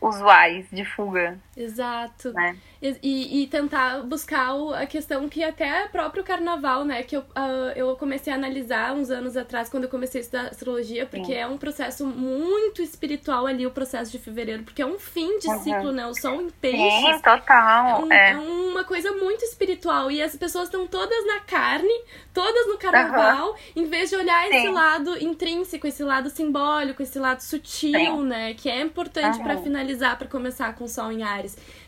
[0.00, 1.36] usuais de fuga.
[1.56, 2.32] Exato.
[2.32, 2.56] Né?
[2.80, 7.02] E, e, tentar buscar a questão que até próprio carnaval, né?
[7.02, 10.46] Que eu, uh, eu comecei a analisar uns anos atrás, quando eu comecei a estudar
[10.46, 11.34] astrologia, porque Sim.
[11.34, 15.48] é um processo muito espiritual ali, o processo de fevereiro, porque é um fim de
[15.48, 15.62] uhum.
[15.62, 16.06] ciclo, né?
[16.06, 16.80] O sol em peixes.
[16.80, 18.00] Sim, total.
[18.00, 18.30] É, um, é.
[18.30, 20.10] é uma coisa muito espiritual.
[20.10, 23.56] E as pessoas estão todas na carne, todas no carnaval, uhum.
[23.76, 24.56] em vez de olhar Sim.
[24.56, 28.24] esse lado intrínseco, esse lado simbólico, esse lado sutil, Sim.
[28.24, 28.54] né?
[28.54, 29.44] Que é importante uhum.
[29.44, 31.22] para finalizar, para começar com o sol em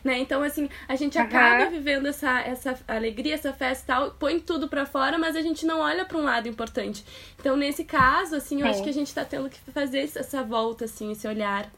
[0.03, 0.19] Né?
[0.19, 1.23] Então, assim, a gente uhum.
[1.23, 5.41] acaba vivendo essa, essa alegria, essa festa e tal, põe tudo para fora, mas a
[5.41, 7.05] gente não olha para um lado importante.
[7.39, 8.71] Então, nesse caso, assim, eu Sim.
[8.71, 11.69] acho que a gente tá tendo que fazer essa volta, assim, esse olhar.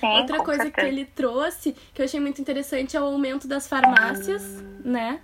[0.00, 0.86] Sim, Outra coisa certeza.
[0.86, 4.80] que ele trouxe, que eu achei muito interessante, é o aumento das farmácias, hum.
[4.84, 5.20] né?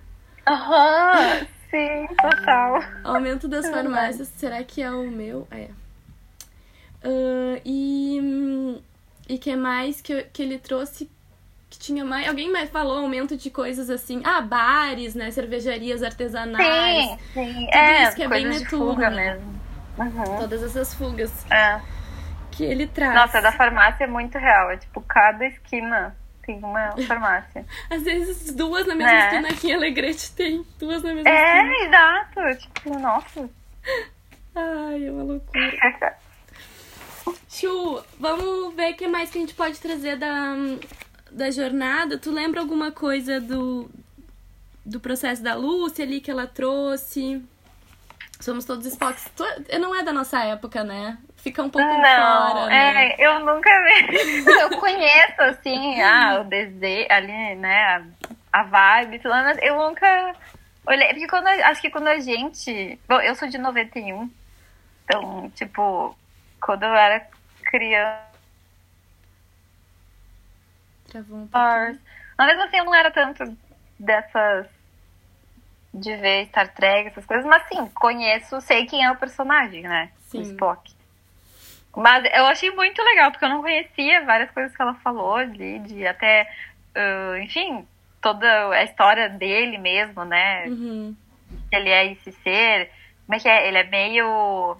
[0.47, 2.83] Aham, sim, total.
[3.03, 5.47] Aumento das farmácias, será que é o meu?
[5.49, 5.69] É.
[7.07, 8.81] Uh, e
[9.27, 11.09] e que mais que, que ele trouxe
[11.69, 12.27] que tinha mais.
[12.27, 14.21] Alguém mais falou aumento de coisas assim.
[14.23, 15.31] Ah, bares, né?
[15.31, 17.05] Cervejarias artesanais.
[17.05, 17.53] Sim, sim.
[17.53, 18.65] Tudo é, isso que é bem.
[18.65, 19.61] Fuga mesmo.
[19.97, 20.39] Uhum.
[20.39, 21.45] Todas essas fugas.
[21.51, 21.81] É.
[22.51, 23.13] Que ele traz.
[23.13, 24.71] Nossa, da farmácia é muito real.
[24.71, 27.65] É tipo, cada esquina tem uma farmácia.
[27.89, 29.25] Às vezes duas na mesma né?
[29.25, 31.73] esquina aqui em Alegrete tem duas na mesma é, esquina.
[31.73, 32.59] É, exato.
[32.59, 33.49] Tipo, nossa.
[34.55, 36.15] Ai, é uma loucura.
[37.49, 40.55] Chu, vamos ver o que mais que a gente pode trazer da,
[41.35, 42.17] da jornada.
[42.17, 43.89] Tu lembra alguma coisa do,
[44.85, 47.43] do processo da Lúcia ali que ela trouxe?
[48.39, 49.29] Somos todos Spocks.
[49.35, 49.43] Tu,
[49.79, 51.17] não é da nossa época, né?
[51.37, 53.13] Fica um pouco não, fora, né?
[53.13, 54.45] É, eu nunca vi.
[54.61, 58.03] eu conheço, assim, ah, o desejo ali, né?
[58.51, 60.35] A, a vibe, tudo, mas eu nunca
[60.87, 61.07] olhei.
[61.09, 62.99] Porque quando, acho que quando a gente.
[63.07, 64.29] Bom, eu sou de 91.
[65.03, 66.17] Então, tipo,
[66.61, 67.27] quando eu era
[67.65, 68.34] criança.
[71.15, 71.47] Travou um
[72.37, 73.57] Mas mesmo assim eu não era tanto
[73.97, 74.67] dessas.
[75.93, 80.11] de ver Star Trek, essas coisas, mas sim, conheço, sei quem é o personagem, né?
[80.27, 80.39] Sim.
[80.39, 80.93] O Spock.
[81.95, 85.79] Mas eu achei muito legal, porque eu não conhecia várias coisas que ela falou ali,
[85.79, 86.51] de até,
[86.97, 87.87] uh, enfim,
[88.21, 90.65] toda a história dele mesmo, né?
[90.67, 91.15] Uhum.
[91.71, 92.91] Ele é esse ser.
[93.25, 93.67] Como é que é?
[93.69, 94.77] Ele é meio.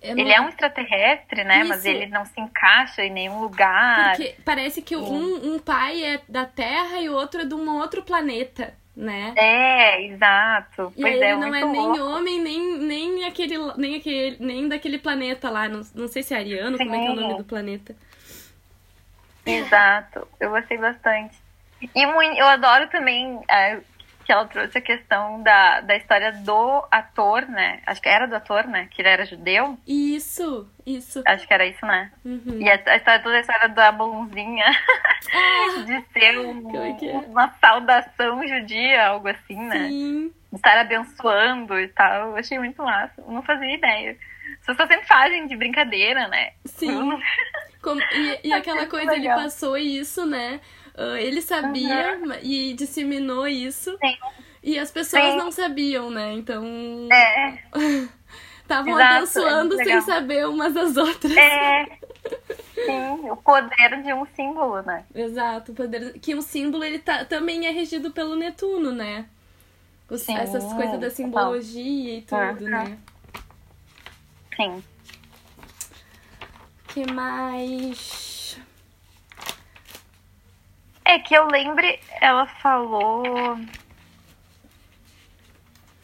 [0.00, 1.64] Eu não- Ele é um extraterrestre, né?
[1.64, 1.88] Mas Isso.
[1.88, 4.10] ele não se encaixa em nenhum lugar.
[4.16, 7.68] Porque parece que um, um pai é da Terra e o outro é de um
[7.78, 9.32] outro planeta, né?
[9.36, 10.92] É, exato.
[10.96, 12.00] E pois é, ele não é nem louco.
[12.00, 14.36] homem, nem, nem, aquele, nem aquele.
[14.38, 15.68] nem daquele planeta lá.
[15.68, 17.38] Não, não sei se é ariano, como é que é o nome Sim.
[17.38, 17.96] do planeta.
[19.44, 21.36] Exato, eu gostei bastante.
[21.80, 23.80] E eu adoro também é,
[24.28, 27.80] que ela trouxe a questão da, da história do ator, né?
[27.86, 28.86] Acho que era do ator, né?
[28.90, 29.78] Que ele era judeu.
[29.86, 31.22] Isso, isso.
[31.26, 32.12] Acho que era isso, né?
[32.22, 32.58] Uhum.
[32.60, 34.66] E a, a história, toda a história da bonzinha
[35.86, 37.12] de ser um- é que é?
[37.14, 39.88] uma saudação judia, algo assim, né?
[39.88, 40.32] Sim.
[40.52, 42.28] Estar abençoando e tal.
[42.32, 43.14] Eu achei muito massa.
[43.22, 44.14] Eu não fazia ideia.
[44.60, 46.52] As pessoas sempre fazem de brincadeira, né?
[46.66, 47.18] Sim.
[47.80, 50.60] Como- e, e aquela coisa, ele passou isso, né?
[51.00, 53.96] Ah, ele sabia ma- e disseminou isso.
[54.02, 54.16] Sim.
[54.62, 55.36] E as pessoas Sim.
[55.36, 56.32] não sabiam, né?
[56.32, 56.64] Então.
[57.12, 57.58] É,
[58.62, 61.34] Estavam Exato, abençoando é sem saber umas das outras.
[61.36, 61.86] é.
[62.84, 65.04] Sim, o poder de um símbolo, né?
[65.14, 69.26] Exato, o poder que o símbolo ele tá, também é regido pelo Netuno, né?
[70.10, 71.10] Os- Sim, essas coisas da total.
[71.10, 72.70] simbologia e tudo, Uhum.
[72.70, 72.98] né?
[74.56, 74.84] Sim.
[76.88, 78.37] Que mais?
[81.08, 83.58] É que eu lembre, ela falou.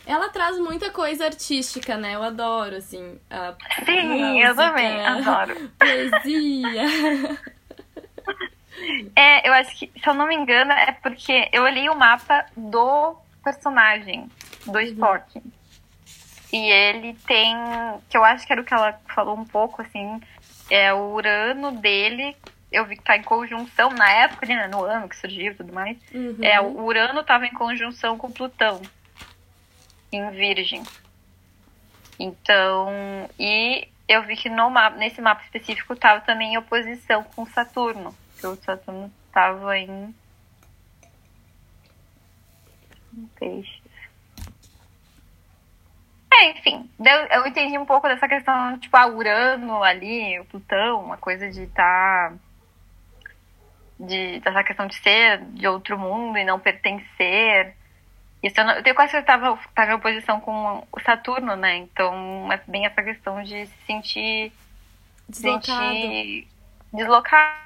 [0.06, 2.14] Ela traz muita coisa artística, né?
[2.14, 3.20] Eu adoro, assim.
[3.28, 5.70] A Sim, eu música, também adoro.
[5.78, 6.84] Poesia.
[9.14, 12.44] É, eu acho que, se eu não me engano, é porque eu olhei o mapa
[12.56, 14.28] do personagem,
[14.66, 15.40] do Spock.
[16.52, 17.56] E ele tem.
[18.10, 20.20] Que eu acho que era o que ela falou um pouco, assim.
[20.68, 22.36] É o Urano dele.
[22.74, 25.72] Eu vi que tá em conjunção na época, né, no ano que surgiu e tudo
[25.72, 25.96] mais.
[26.12, 26.38] Uhum.
[26.42, 28.82] É, o Urano estava em conjunção com Plutão,
[30.10, 30.82] em Virgem.
[32.18, 32.90] Então,
[33.38, 38.12] e eu vi que no mapa, nesse mapa específico estava também em oposição com Saturno,
[38.40, 40.12] que o Saturno estava em
[43.38, 43.84] Peixes.
[46.32, 46.90] É, enfim,
[47.30, 51.62] eu entendi um pouco dessa questão, tipo, a Urano ali, o Plutão, uma coisa de
[51.62, 52.32] estar
[53.98, 57.74] de, dessa questão de ser de outro mundo e não pertencer.
[58.42, 61.76] Isso eu, não, eu tenho quase que estava tava em oposição com o Saturno, né?
[61.76, 64.52] Então é bem essa questão de se sentir,
[65.30, 65.64] se Deslocado.
[65.66, 66.48] sentir
[66.92, 67.64] deslocado.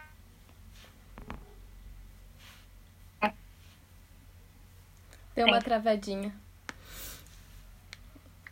[5.34, 5.64] Deu uma Sim.
[5.66, 6.32] travadinha.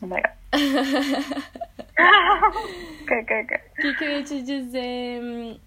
[0.03, 0.33] Legal.
[3.07, 5.61] O que, que eu ia te dizer?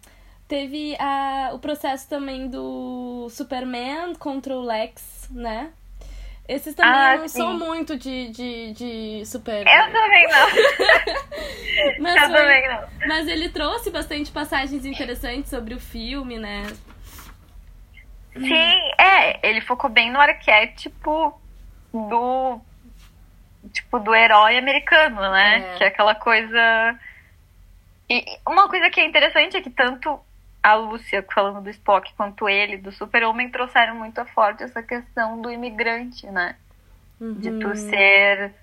[0.50, 5.72] Hum, Teve a, o processo também do Superman contra o Lex, né?
[6.48, 7.58] Esses também Ah, eu não sou sim.
[7.60, 9.68] muito de, de, de super.
[9.68, 10.48] Eu também não.
[12.02, 12.88] mas, Eu foi- também não.
[13.08, 16.64] mas ele trouxe bastante passagens interessantes sobre o filme, né?
[18.34, 21.40] Sim, é, ele focou bem no arquétipo
[21.94, 22.60] do
[23.72, 25.74] tipo do herói americano, né?
[25.76, 25.78] É.
[25.78, 27.00] Que é aquela coisa
[28.10, 30.20] e uma coisa que é interessante é que tanto
[30.64, 35.42] a Lúcia falando do Spock quanto ele do Super-Homem trouxeram muito a forte essa questão
[35.42, 36.56] do imigrante, né?
[37.36, 37.76] De tu Uhum.
[37.76, 38.54] ser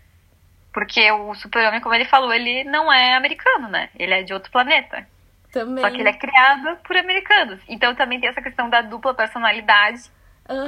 [0.77, 3.89] porque o Super-Homem, como ele falou, ele não é americano, né?
[3.99, 5.09] Ele é de outro planeta.
[5.51, 5.83] Também.
[5.83, 7.61] Só que ele é criado por americanos.
[7.67, 10.03] Então também tem essa questão da dupla personalidade,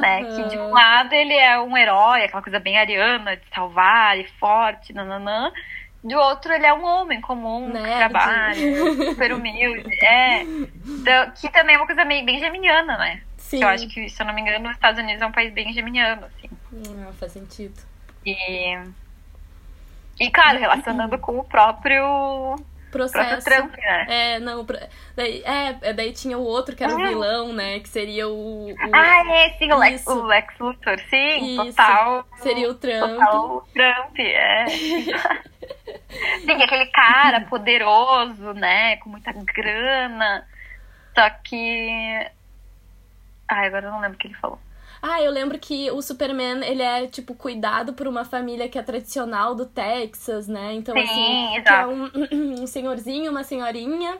[0.00, 0.24] né?
[0.24, 4.26] Que de um lado ele é um herói, aquela coisa bem ariana, de salvar e
[4.38, 5.52] forte, nananã.
[6.02, 7.98] De outro ele é um homem comum, que Nerd.
[7.98, 8.54] trabalha,
[9.10, 10.04] super humilde.
[10.04, 10.42] É.
[10.42, 13.22] Então, que também é uma coisa meio bem geminiana, né?
[13.36, 13.58] Sim.
[13.58, 15.52] Que eu acho que, se eu não me engano, os Estados Unidos é um país
[15.52, 16.48] bem geminiano, assim.
[16.72, 17.74] Hum, faz sentido.
[18.24, 18.78] E.
[20.20, 22.56] E, claro, relacionando com o próprio
[22.90, 23.48] Processo.
[23.50, 24.06] Né?
[24.08, 24.64] É, não.
[25.14, 27.08] Daí, é, daí tinha o outro que era o Ah.
[27.08, 27.80] vilão, né?
[27.80, 28.70] Que seria o.
[28.70, 31.76] o- Ah, é, sim, o Lex, o Lex Luthor, sim, Isso.
[31.76, 32.26] total.
[32.36, 33.18] Seria o Trump.
[33.18, 34.66] Total Trump, é.
[36.44, 40.46] sim, aquele cara poderoso, né, com muita grana.
[41.14, 42.26] Só que.
[43.50, 44.58] Ai, agora eu não lembro o que ele falou.
[45.00, 48.82] Ah, eu lembro que o Superman, ele é, tipo, cuidado por uma família que é
[48.82, 50.72] tradicional do Texas, né?
[50.74, 51.02] Então, Sim,
[51.58, 52.10] assim, é um,
[52.62, 54.18] um senhorzinho, uma senhorinha,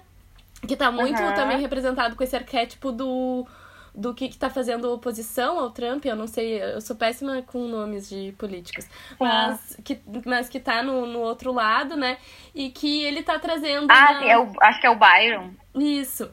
[0.67, 1.35] que tá muito Uhum.
[1.35, 3.47] também representado com esse arquétipo do
[3.95, 7.67] do que, que tá fazendo oposição ao Trump, eu não sei, eu sou péssima com
[7.67, 8.87] nomes de políticos,
[9.19, 12.17] mas que, mas que tá no, no outro lado, né?
[12.55, 13.91] E que ele tá trazendo.
[13.91, 15.51] Ah, uma- é o, acho que é o Byron.
[15.75, 16.31] Isso.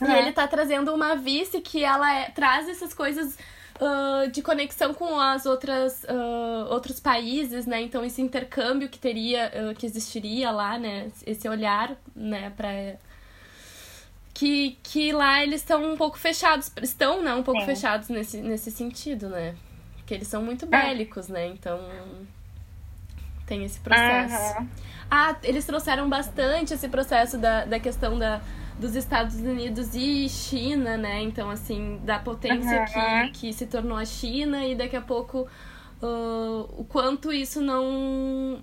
[0.00, 0.10] Uhum.
[0.10, 3.38] E ele tá trazendo uma vice que ela é- traz essas coisas
[3.80, 7.82] ah, de conexão com as outras ah, outros países, né?
[7.82, 11.10] Então esse intercâmbio que teria, ah, que existiria lá, né?
[11.26, 12.96] Esse olhar, né, para
[14.32, 17.66] que, que lá eles estão um pouco fechados, estão, né, um pouco Sim.
[17.66, 19.54] fechados nesse, nesse sentido, né?
[20.06, 21.46] Que eles são muito bélicos, né?
[21.48, 21.80] Então
[23.46, 24.58] tem esse processo.
[24.58, 24.68] Uhum.
[25.10, 28.40] Ah, eles trouxeram bastante esse processo da, da questão da,
[28.78, 31.22] dos Estados Unidos e China, né?
[31.22, 33.30] Então, assim, da potência Uhum.
[33.32, 35.46] que, que se tornou a China e daqui a pouco
[36.02, 38.62] ah, o quanto isso não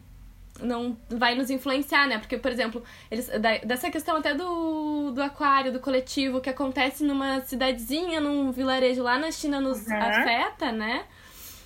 [0.62, 2.20] não vai nos influenciar, né?
[2.20, 7.04] Porque, por exemplo, eles, da- dessa questão até do, do aquário, do coletivo, que acontece
[7.04, 9.98] numa cidadezinha, num vilarejo lá na China, nos Uhum.
[10.00, 11.06] afeta, né?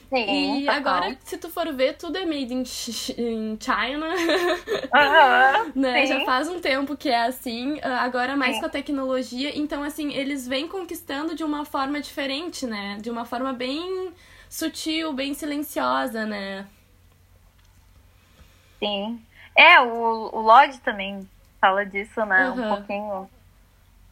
[0.10, 4.08] Sim, E agora, se tu for ver, tudo é made in, Ch- in China.
[4.94, 6.06] Aham, né?
[6.06, 6.08] sim.
[6.08, 8.60] Já faz um tempo que é assim, ah, agora mais Sim.
[8.60, 9.58] com a tecnologia.
[9.58, 12.98] Então, assim, eles vêm conquistando de uma forma diferente, né?
[13.02, 14.14] De uma forma bem
[14.50, 16.68] sutil, bem silenciosa, né?
[18.80, 19.26] Sim.
[19.58, 22.52] É, o, o Lodge também fala disso, né?
[22.52, 23.30] Um pouquinho.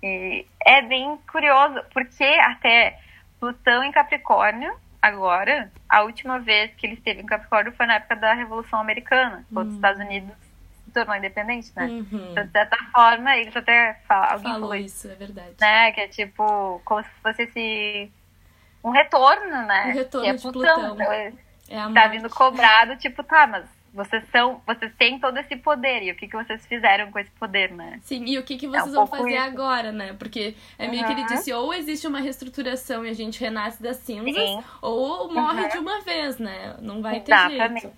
[0.03, 2.99] E é bem curioso, porque até
[3.39, 4.73] Plutão em Capricórnio,
[5.07, 9.45] agora, a última vez que ele esteve em Capricórnio foi na época da Revolução Americana,
[9.53, 10.35] quando os Estados Unidos
[10.85, 11.85] se tornou independente, né?
[11.85, 12.31] Uhum.
[12.31, 15.55] Então, de certa forma, eles até falam, alguém Falou falou isso, é verdade.
[15.59, 15.91] né?
[15.91, 18.11] Que é tipo, como se fosse esse.
[18.83, 19.87] Um retorno, né?
[19.87, 20.75] Um retorno que é de Plutão.
[20.75, 20.93] Plutão.
[20.95, 21.33] Então, é-
[21.93, 23.65] tá vindo cobrado, tipo, tá, mas
[23.95, 27.31] vocês são, vocês têm todo esse poder, e o que, que vocês fizeram com esse
[27.31, 27.99] poder, né?
[28.03, 29.43] Sim, e o que, que vocês um vão fazer isso.
[29.43, 30.13] agora, né?
[30.19, 31.27] Porque é meio que ele Uhum.
[31.27, 34.63] disse, ou existe uma reestruturação e a gente renasce das cinzas, Sim.
[34.81, 35.69] ou morre Uhum.
[35.69, 36.75] de uma vez, né?
[36.81, 37.81] Não vai ter Exatamente.
[37.81, 37.97] jeito.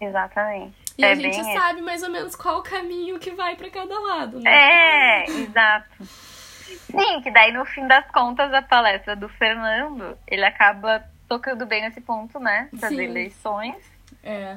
[0.00, 0.74] Exatamente.
[0.98, 3.98] E é a gente sabe mais ou menos qual o caminho que vai pra cada
[3.98, 4.50] lado, né?
[4.52, 5.88] É, exato.
[6.04, 11.82] Sim, que daí no fim das contas a palestra do Fernando, ele acaba tocando bem
[11.82, 12.68] nesse ponto, né?
[12.72, 13.00] Das Sim.
[13.00, 13.76] eleições.
[14.22, 14.56] É.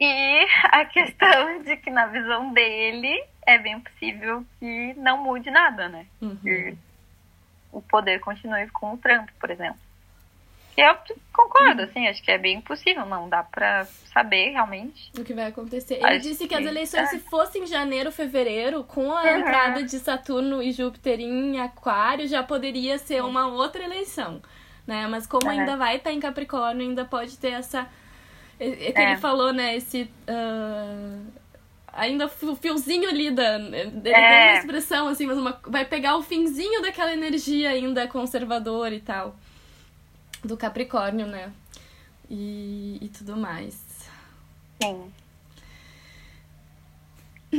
[0.00, 5.88] E a questão de que na visão dele é bem possível que não mude nada,
[5.88, 6.06] né?
[6.20, 6.36] Uhum.
[6.36, 6.76] Que
[7.72, 9.78] o poder continue com o Trump, por exemplo.
[10.76, 10.94] Eu
[11.32, 15.10] concordo, assim, acho que é bem possível, não dá pra saber realmente.
[15.18, 15.94] O que vai acontecer.
[15.94, 17.06] Ele Acho disse que as que- eleições, é.
[17.06, 19.38] se fossem em janeiro, fevereiro, com a Uhum.
[19.38, 24.42] entrada de Saturno e Júpiter em Aquário, já poderia ser uma outra eleição.
[24.86, 25.06] Né?
[25.06, 25.52] Mas como Uhum.
[25.52, 27.88] ainda vai estar em Capricórnio, ainda pode ter essa.
[28.58, 29.10] É é que É.
[29.12, 29.76] ele falou, né?
[29.76, 30.10] Esse.
[30.28, 31.18] ah,
[31.98, 33.56] Ainda o fiozinho ali da.
[33.58, 34.50] Ele É.
[34.52, 39.34] uma expressão assim, mas uma- vai pegar o finzinho daquela energia ainda conservadora e tal.
[40.44, 41.50] Do Capricórnio, né?
[42.30, 43.82] E, e tudo mais.
[44.82, 45.10] Sim.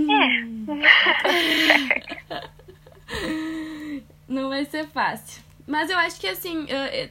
[4.28, 5.42] Não vai ser fácil.
[5.68, 6.66] Mas eu acho que, assim,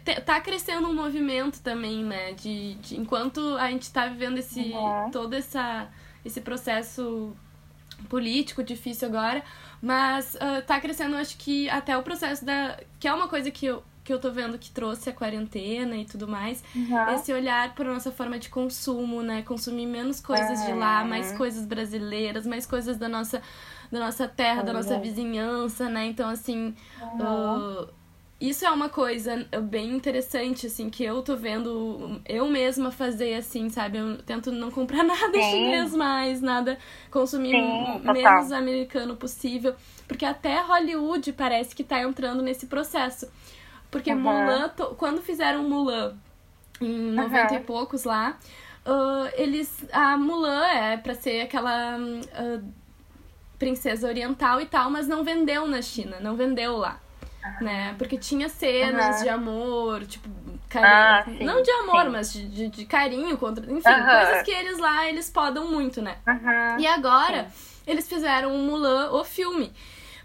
[0.05, 2.33] te- tá crescendo um movimento também, né?
[2.33, 5.11] De, de enquanto a gente tá vivendo esse, Uhum.
[5.13, 5.89] todo essa,
[6.25, 7.37] esse processo
[8.09, 9.43] político difícil agora,
[9.81, 12.79] mas ah, tá crescendo, eu acho que até o processo da...
[12.99, 16.05] Que é uma coisa que eu, que eu tô vendo que trouxe a quarentena e
[16.05, 17.07] tudo mais, Uhum.
[17.15, 19.43] esse olhar para nossa forma de consumo, né?
[19.43, 21.09] Consumir menos coisas de lá, Uhum.
[21.09, 23.43] mais coisas brasileiras, mais coisas da nossa,
[23.91, 25.01] da nossa terra, da nossa Uhum.
[25.01, 26.07] vizinhança, né?
[26.07, 26.75] Então, assim,
[27.19, 27.87] ah,
[28.41, 33.71] isso é uma coisa bem interessante, assim, que eu tô vendo eu mesma fazer, assim,
[33.71, 33.99] sabe?
[33.99, 35.51] Eu tento não comprar nada Sim.
[35.51, 36.79] chinês mais, nada,
[37.11, 38.13] consumir Sim, total.
[38.13, 39.75] menos americano possível.
[40.07, 43.29] Porque até Hollywood parece que tá entrando nesse processo.
[43.91, 44.21] Porque Uhum.
[44.21, 44.69] Mulan,
[44.99, 46.15] quando fizeram Mulan
[46.81, 48.39] em 90 e poucos lá,
[48.85, 49.85] ah, eles.
[49.93, 51.97] A Mulan é pra ser aquela
[52.35, 52.61] ah,
[53.59, 57.01] princesa oriental e tal, mas não vendeu na China, não vendeu lá.
[57.61, 57.95] Né?
[57.99, 59.23] Porque tinha cenas Uhum.
[59.23, 60.29] de amor, tipo,
[60.75, 61.39] Ah, carinho.
[61.39, 62.09] sim, não de amor, sim.
[62.11, 63.65] mas de, de, de carinho contra.
[63.65, 64.05] Enfim, Uhum.
[64.05, 66.17] coisas que eles lá, eles podam muito, né?
[66.27, 66.79] Uhum.
[66.81, 67.49] E agora,
[67.87, 69.73] eles fizeram o Mulan, o filme.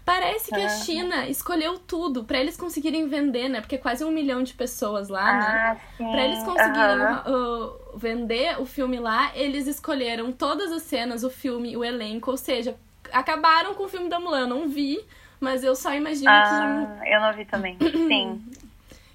[0.04, 0.68] Parece que a.
[0.68, 3.60] China escolheu tudo pra eles conseguirem vender, né?
[3.60, 5.46] Porque é quase um milhão de pessoas lá, né?
[5.46, 6.10] Ah, sim.
[6.10, 11.76] Pra eles conseguirem uh, vender o filme lá, eles escolheram todas as cenas, o filme,
[11.76, 12.74] o elenco, ou seja,
[13.12, 14.48] acabaram com o filme da Mulan.
[14.48, 14.98] Não vi,
[15.42, 17.76] mas eu só imagino Ah, eu não vi também.
[18.08, 18.42] Sim.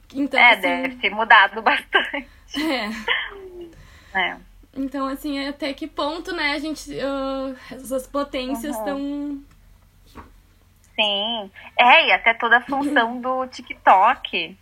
[0.08, 2.28] que, Então, é, assim, deve ter mudado bastante.
[4.14, 4.20] É.
[4.20, 4.38] É.
[4.76, 6.92] Então, assim, até que ponto, né, a gente.
[6.92, 8.98] Uh, essas potências estão.
[8.98, 9.44] Uhum.
[10.96, 11.52] Sim.
[11.78, 14.58] É, e até toda a função do TikTok,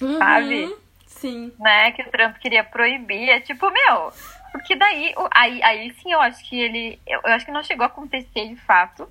[0.00, 0.76] Uhum, sabe?
[1.06, 1.52] Sim.
[1.58, 1.92] né?
[1.92, 3.28] Que o Trump queria proibir.
[3.30, 4.12] É tipo, meu.
[4.52, 7.00] Porque daí, aí, aí sim eu acho que ele.
[7.06, 9.08] Eu, eu acho que não chegou a acontecer de fato.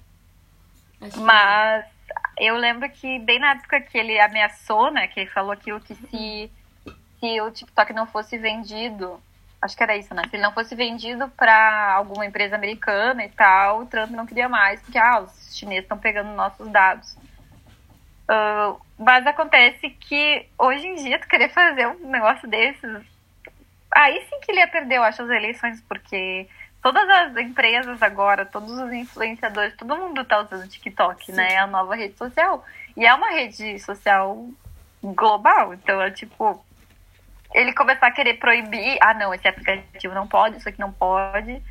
[1.00, 1.86] Que- Mas
[2.38, 5.08] eu lembro que bem na época que ele ameaçou, né?
[5.08, 6.52] Que ele falou aquilo que se,
[7.20, 9.22] se o TikTok não fosse vendido.
[9.62, 10.22] Acho que era isso, né?
[10.30, 14.48] Se ele não fosse vendido para alguma empresa americana e tal, o Trump não queria
[14.48, 17.18] mais, porque ah, os chineses estão pegando nossos dados.
[18.28, 23.02] Ah, mas acontece que hoje em dia tu querer fazer um negócio desses.
[23.96, 26.48] Aí sim que ele ia perder, eu acho, as eleições, porque
[26.82, 31.34] todas as empresas agora, todos os influenciadores, todo mundo tá usando o TikTok, Sim.
[31.34, 31.54] né?
[31.54, 32.64] É a nova rede social.
[32.96, 34.46] E é uma rede social
[35.04, 35.74] global.
[35.74, 36.64] Então é tipo.
[37.54, 41.62] Ele começar a querer proibir, ah não, esse aplicativo não pode, isso aqui não pode.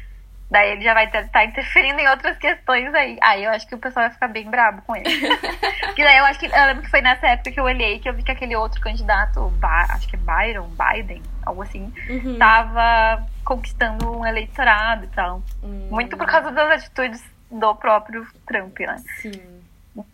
[0.51, 3.19] Daí ele já vai estar interferindo em outras questões aí.
[3.21, 5.05] Aí eu acho que o pessoal vai ficar bem brabo com ele.
[5.85, 6.47] Porque daí eu acho que.
[6.47, 8.81] Eu lembro que foi nessa época que eu olhei que eu vi que aquele outro
[8.81, 12.39] candidato, Ba- acho que é Byron, Biden, algo assim, Uhum.
[12.39, 15.41] tava conquistando um eleitorado e tal.
[15.63, 18.97] Hum, Muito por causa das atitudes do próprio Trump, né?
[19.23, 19.63] Sim.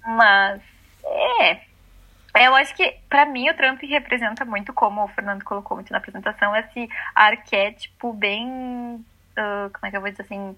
[0.07, 0.61] Mas
[1.05, 1.61] é.
[2.35, 5.99] Eu acho que, pra mim, o Trump representa muito, como o Fernando colocou muito na
[5.99, 9.05] apresentação, esse arquétipo bem.
[9.37, 10.57] ah, como é que eu vou dizer assim?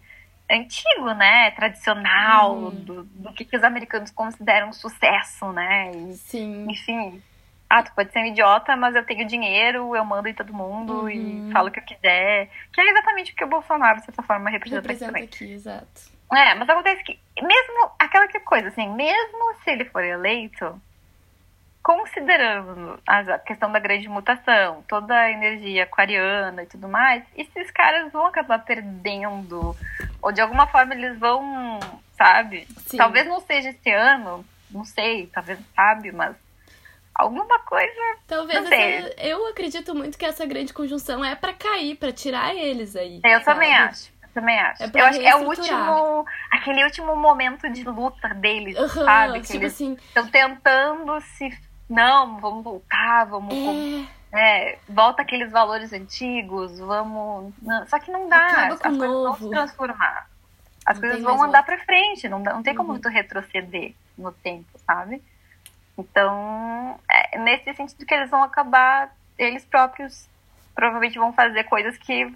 [0.51, 1.51] Antigo, né?
[1.53, 2.85] Tradicional, Uhum.
[2.85, 5.91] do, do que, que os americanos consideram sucesso, né?
[5.97, 6.67] E, Sim.
[6.71, 7.23] enfim.
[7.69, 10.93] Ah, tu pode ser um idiota, mas eu tenho dinheiro, eu mando em todo mundo
[11.05, 11.09] Uhum.
[11.49, 12.49] e falo o que eu quiser.
[12.73, 15.25] Que é exatamente o que o Bolsonaro, de certa forma, representa, aqui Representa também.
[15.25, 16.15] aqui, exato.
[16.33, 20.81] É, mas acontece que, mesmo aquela que coisa, assim, mesmo se ele for eleito,
[21.83, 28.11] considerando a questão da grande mutação, toda a energia aquariana e tudo mais, esses caras
[28.11, 29.77] vão acabar perdendo,
[30.23, 31.79] ou de alguma forma eles vão,
[32.17, 32.67] sabe?
[32.87, 32.97] Sim.
[32.97, 36.35] Talvez não seja esse ano, não sei, talvez sabe, mas
[37.15, 38.17] alguma coisa.
[38.27, 42.97] Talvez essa, eu acredito muito que essa grande conjunção é pra cair, pra tirar eles
[42.97, 43.21] aí.
[43.25, 43.45] Eu sabe?
[43.45, 44.11] também acho.
[44.23, 44.83] eu Também acho.
[44.83, 46.27] É eu acho que é o último.
[46.51, 49.41] Aquele último momento de luta deles, Aham, sabe?
[49.41, 51.57] Que tipo eles assim, estão tentando se.
[51.89, 53.53] Não, vamos voltar, vamos.
[54.33, 57.53] é, é, volta aqueles valores antigos, vamos.
[57.63, 58.47] não, só que não dá.
[58.47, 59.45] Acaba as com o coisas vão novo.
[59.45, 60.27] se transformar.
[60.87, 63.01] As Não coisas vão andar pra frente, não, dá- não tem como Uhum.
[63.01, 65.23] tu retroceder no tempo, sabe?
[65.97, 70.29] Então, é nesse sentido que eles vão acabar, eles próprios
[70.75, 72.33] provavelmente vão fazer coisas que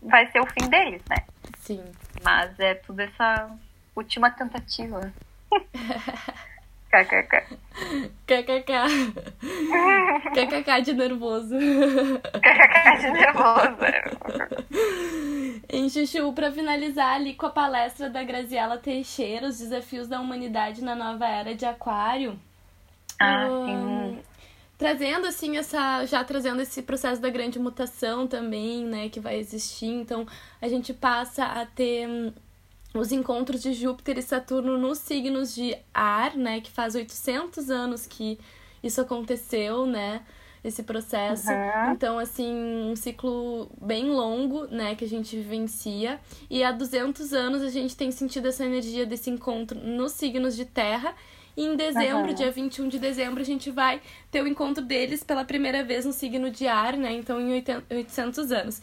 [0.00, 1.16] vai ser o fim deles, né?
[1.58, 1.84] sim.
[2.22, 3.50] Mas é tudo essa
[3.94, 5.12] última tentativa.
[6.90, 7.58] KKK.
[8.24, 8.72] KKK.
[10.32, 11.56] KKK de nervoso.
[11.58, 13.78] KKK de nervoso.
[15.68, 20.84] Em Chuchu, pra finalizar ali com a palestra da Graziela Teixeira, os desafios da humanidade
[20.84, 22.38] na nova era de aquário.
[23.18, 24.18] Ah, sim.
[24.76, 26.04] Trazendo assim essa.
[26.04, 29.08] Já trazendo esse processo da grande mutação também, né?
[29.08, 29.86] Que vai existir.
[29.86, 30.26] Então
[30.60, 32.32] a gente passa a ter hum,
[32.94, 36.60] os encontros de Júpiter e Saturno nos signos de ar, né?
[36.60, 38.38] Que faz 800 anos que
[38.82, 40.22] isso aconteceu, né?
[40.62, 41.50] Esse processo.
[41.50, 41.92] Uhum.
[41.92, 44.94] Então, assim, um ciclo bem longo, né?
[44.94, 46.18] Que a gente vivencia.
[46.50, 50.64] E há 200 anos a gente tem sentido essa energia desse encontro nos signos de
[50.64, 51.14] terra.
[51.56, 52.34] E em dezembro, Uhum.
[52.34, 54.00] dia 21 de dezembro, a gente vai
[54.30, 57.12] ter o encontro deles pela primeira vez no signo de ar, né?
[57.12, 58.82] Então, em 80 800 anos.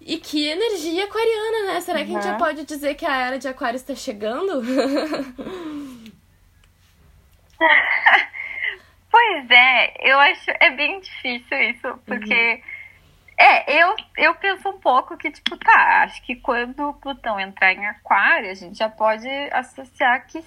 [0.00, 1.80] E que energia aquariana, né?
[1.80, 2.38] Será que a gente já Uhum.
[2.38, 4.62] pode dizer que a era de aquário está chegando?
[9.10, 12.62] Pois é, eu acho é bem difícil isso, porque
[13.38, 17.72] é, eu, eu penso um pouco que, tipo, tá, acho que quando o Plutão entrar
[17.74, 20.42] em aquário, a gente já pode associar que,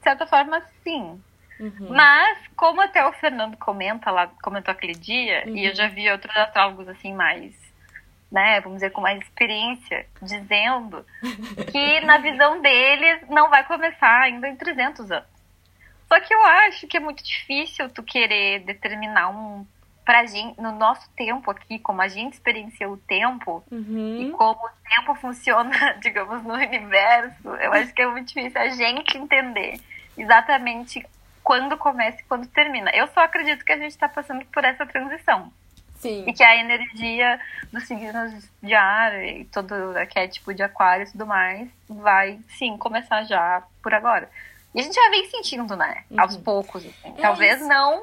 [0.00, 1.22] de certa forma, sim.
[1.60, 1.88] Uhum.
[1.90, 5.56] Mas, como até o Fernando comenta lá, comentou aquele dia, Uhum.
[5.56, 7.54] e eu já vi outros astrólogos assim mais,
[8.32, 11.04] né, vamos dizer, com mais experiência, dizendo
[11.70, 15.28] que na visão deles não vai começar ainda em 300 anos.
[16.08, 19.64] Só que eu acho que é muito difícil tu querer determinar um
[20.10, 24.32] pra gente, no nosso tempo aqui, como a gente experiencia o tempo e Uhum.
[24.36, 25.70] como o tempo funciona,
[26.02, 29.80] digamos, no universo, eu acho que é muito difícil a gente entender
[30.18, 31.06] exatamente
[31.44, 32.90] quando começa e quando termina.
[32.92, 35.52] Eu só acredito que a gente está passando por essa transição.
[36.00, 36.24] Sim.
[36.26, 37.38] E que a energia
[37.72, 43.22] dos signos de ar e todo arquétipo de aquário e tudo mais vai, sim, começar
[43.22, 44.28] já por agora.
[44.74, 46.02] E a gente já vem sentindo, né?
[46.10, 46.20] Uhum.
[46.20, 46.84] Aos poucos.
[46.84, 47.14] assim.
[47.16, 48.02] É Talvez não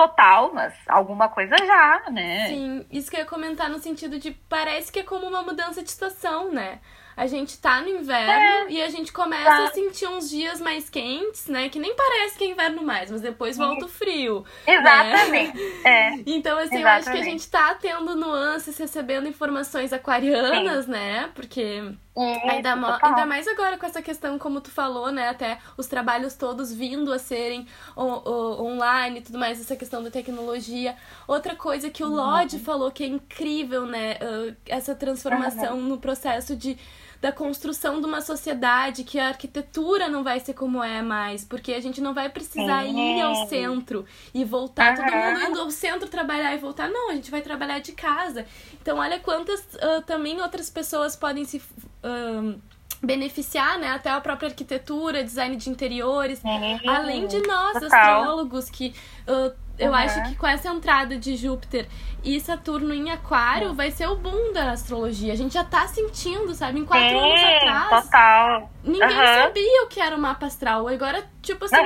[0.00, 2.48] total, mas alguma coisa já, né?
[2.48, 5.82] Sim, isso que eu ia comentar no sentido de parece que é como uma mudança
[5.82, 6.80] de estação, né?
[7.14, 9.64] A gente tá no inverno é, e a gente começa tá.
[9.64, 11.68] a sentir uns dias mais quentes, né?
[11.68, 14.42] Que nem parece que é inverno mais, mas depois volta o frio.
[14.66, 14.74] Né?
[14.74, 15.58] Exatamente.
[15.58, 15.80] Né?
[15.84, 16.10] É.
[16.26, 16.82] Então, assim, Exatamente.
[16.82, 20.92] eu acho que a gente tá tendo nuances, recebendo informações aquarianas, Sim.
[20.92, 21.30] né?
[21.34, 25.28] Porque ainda, ainda mais agora com essa questão, como tu falou, né?
[25.28, 30.96] Até os trabalhos todos vindo a serem online e tudo mais, essa questão da tecnologia.
[31.26, 32.62] Outra coisa que o Lodge uhum.
[32.62, 34.14] falou que é incrível, né?
[34.14, 35.88] Uh, essa transformação uhum.
[35.88, 36.76] no processo de
[37.20, 41.74] da construção de uma sociedade que a arquitetura não vai ser como é mais, porque
[41.74, 45.04] a gente não vai precisar ir ao centro e voltar, uhum.
[45.04, 46.88] todo mundo indo ao centro trabalhar e voltar.
[46.88, 48.46] Não, a gente vai trabalhar de casa.
[48.80, 51.58] Então, olha quantas uh, também outras pessoas podem se.
[51.58, 52.58] Uh,
[53.02, 56.42] beneficiar, né, até a própria arquitetura, design de interiores,
[56.86, 58.20] além de nós, Total.
[58.20, 58.94] astrólogos, que
[59.26, 59.96] uh, eu uhum.
[59.96, 61.88] acho que com essa entrada de Júpiter
[62.22, 63.74] e Saturno em Aquário uhum.
[63.74, 65.32] vai ser o boom da astrologia.
[65.32, 66.80] A gente já tá sentindo, sabe?
[66.80, 68.04] Em quatro Sim, anos atrás.
[68.04, 68.70] Total.
[68.84, 69.42] Ninguém uhum.
[69.42, 70.86] sabia o que era o mapa astral.
[70.86, 71.76] Agora, tipo assim,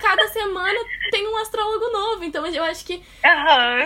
[0.00, 0.78] cada semana
[1.10, 2.22] tem um astrólogo novo.
[2.22, 3.02] Então eu acho que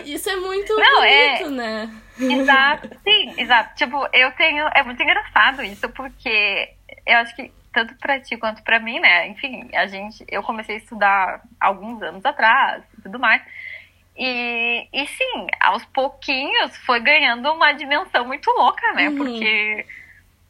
[0.05, 1.57] isso é muito Não, é bonito, é...
[1.57, 2.03] né?
[2.19, 3.75] Exato, sim, exato.
[3.77, 4.67] Tipo, eu tenho.
[4.75, 6.71] É muito engraçado isso, porque
[7.07, 9.29] eu acho que tanto para ti quanto para mim, né?
[9.29, 13.43] Enfim, a gente, eu comecei a estudar alguns anos atrás e tudo mais.
[14.17, 19.11] E, e sim, aos pouquinhos foi ganhando uma dimensão muito louca, né?
[19.11, 19.17] Uhum.
[19.19, 19.87] Porque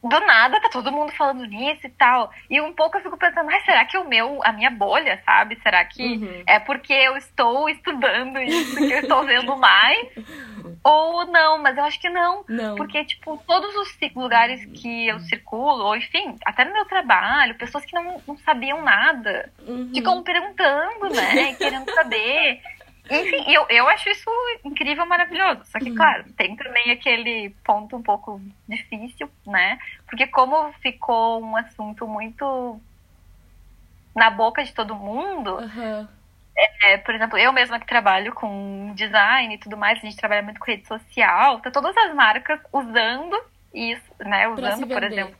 [0.03, 2.31] do nada tá todo mundo falando nisso e tal.
[2.49, 5.59] E um pouco eu fico pensando, mas será que o meu, a minha bolha, sabe?
[5.61, 6.43] Será que uhum.
[6.45, 10.07] é porque eu estou estudando isso que eu estou vendo mais?
[10.83, 12.45] Ou não, mas eu acho que não.
[12.47, 12.75] não.
[12.75, 17.83] Porque, tipo, todos os lugares que eu circulo, ou enfim, até no meu trabalho, pessoas
[17.83, 19.91] que não, não sabiam nada, uhum.
[19.93, 21.53] ficam perguntando, né?
[21.55, 22.61] querendo saber.
[23.09, 24.29] Enfim, eu, eu acho isso
[24.63, 25.61] incrível, maravilhoso.
[25.65, 25.95] Só que, uhum.
[25.95, 29.77] claro, tem também aquele ponto um pouco difícil, né?
[30.07, 32.79] Porque como ficou um assunto muito
[34.15, 36.07] na boca de todo mundo, uhum.
[36.83, 40.41] é, por exemplo, eu mesma que trabalho com design e tudo mais, a gente trabalha
[40.41, 43.39] muito com rede social, tá todas as marcas usando
[43.73, 44.47] isso, né?
[44.47, 45.35] Usando, por exemplo,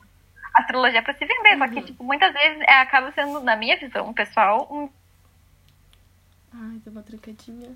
[0.54, 1.54] astrologia para se vender.
[1.54, 1.58] Uhum.
[1.60, 1.86] Só que, uhum.
[1.86, 4.90] tipo, muitas vezes é, acaba sendo, na minha visão pessoal, um
[6.60, 7.76] Ai, deu uma trancadinha.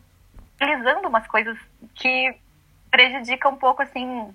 [0.55, 1.57] Utilizando umas coisas
[1.95, 2.35] que
[2.89, 4.33] prejudicam um pouco, assim.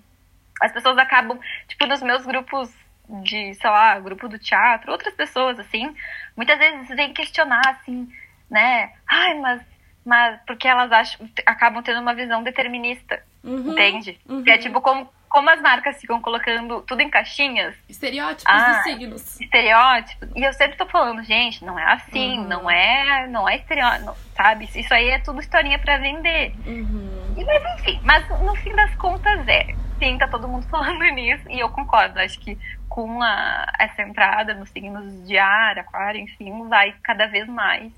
[0.61, 2.73] As pessoas acabam, tipo, nos meus grupos
[3.21, 5.95] de, sei lá, grupo do teatro, outras pessoas, assim,
[6.35, 8.11] muitas vezes vêm questionar, assim,
[8.49, 8.91] né?
[9.07, 9.61] Ai, mas,
[10.05, 14.19] mas porque elas acham, acabam tendo uma visão determinista, uhum, entende?
[14.27, 14.43] Uhum.
[14.43, 17.75] Que é tipo como como as marcas ficam colocando tudo em caixinhas.
[17.87, 19.41] Estereótipos ah, dos signos.
[19.41, 20.29] Estereótipos.
[20.35, 22.47] E eu sempre tô falando, gente, não é assim, uhum.
[22.47, 24.69] não é, não é estereótipo, sabe?
[24.75, 26.53] Isso aí é tudo historinha para vender.
[26.65, 27.35] Uhum.
[27.37, 29.75] E, mas enfim, mas no fim das contas é.
[29.99, 32.19] Sim, tá todo mundo falando nisso e eu concordo.
[32.19, 32.57] Acho que
[32.87, 37.91] com a, essa entrada nos signos de ar, aquário, enfim, vai cada vez mais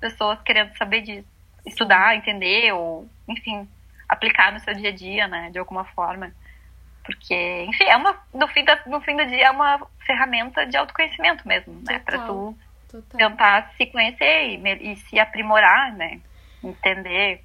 [0.00, 1.28] pessoas querendo saber disso.
[1.64, 3.68] Estudar, entender, ou, enfim,
[4.08, 6.32] aplicar no seu dia a dia, né, de alguma forma.
[7.04, 10.76] Porque, enfim, é uma, no, fim da, no fim do dia é uma ferramenta de
[10.76, 11.98] autoconhecimento mesmo, né?
[11.98, 12.56] Para tu
[12.88, 13.18] total.
[13.18, 16.20] tentar se conhecer e, e, se aprimorar, né?
[16.62, 17.42] Entender.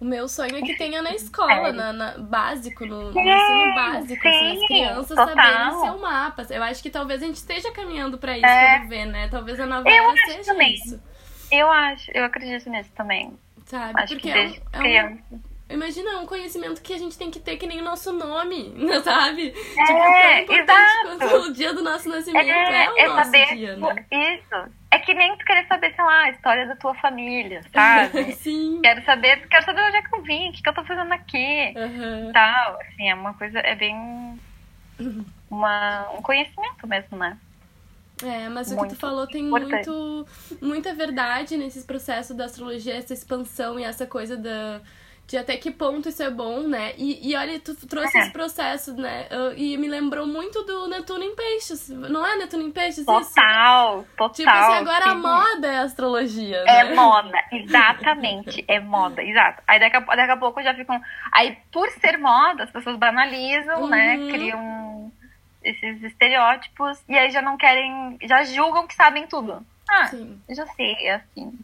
[0.00, 1.72] O meu sonho é que tenha na escola, é.
[1.72, 5.36] na, na, básico, no, no ensino básico, sim, assim, as crianças total.
[5.36, 6.46] saberem seu mapa.
[6.50, 8.86] Eu acho que talvez a gente esteja caminhando para isso, é.
[8.88, 9.28] ver, né?
[9.28, 10.74] Talvez a nova era seja também.
[10.74, 11.00] isso.
[11.52, 13.38] Eu acho, eu acredito nisso também.
[13.66, 14.00] Sabe?
[14.00, 15.22] Acho Porque que desde é um, criança.
[15.30, 18.12] É um Imagina, um conhecimento que a gente tem que ter que nem o nosso
[18.12, 19.54] nome, sabe?
[19.78, 21.36] É, tipo, exato.
[21.36, 24.06] o dia do nosso nascimento é, é o é nosso saber, dia, né?
[24.10, 24.70] Isso.
[24.90, 28.32] É que nem tu querer saber, sei lá, a história da tua família, sabe?
[28.32, 28.80] Sim.
[28.82, 31.12] Quero saber, quero saber onde é que eu vim, o que, que eu tô fazendo
[31.12, 32.32] aqui, uhum.
[32.32, 32.80] tal.
[32.80, 33.94] Assim, é uma coisa, é bem
[35.48, 37.38] uma, um conhecimento mesmo, né?
[38.22, 40.26] É, mas muito o que tu falou tem muito,
[40.60, 44.82] muita verdade nesses processos da astrologia, essa expansão e essa coisa da
[45.30, 46.92] de até que ponto isso é bom, né?
[46.98, 48.22] E, e olha, tu trouxe é.
[48.22, 49.28] esse processo, né?
[49.56, 51.88] E me lembrou muito do Netuno em Peixes.
[51.88, 53.34] Não é Netuno em Peixes total, isso?
[53.34, 54.30] Total, total.
[54.34, 55.10] Tipo assim, agora sim.
[55.10, 56.94] a moda é a astrologia, É né?
[56.94, 58.64] moda, exatamente.
[58.66, 59.62] é moda, exato.
[59.68, 61.00] Aí daqui a, daqui a pouco já ficam...
[61.30, 64.16] Aí, por ser moda, as pessoas banalizam, né?
[64.16, 64.26] uhum.
[64.26, 64.32] né?
[64.32, 65.12] Criam
[65.62, 67.00] esses estereótipos.
[67.08, 68.18] E aí já não querem...
[68.22, 69.64] Já julgam que sabem tudo.
[69.88, 70.40] Ah, Sim.
[70.48, 71.56] já sei, é assim.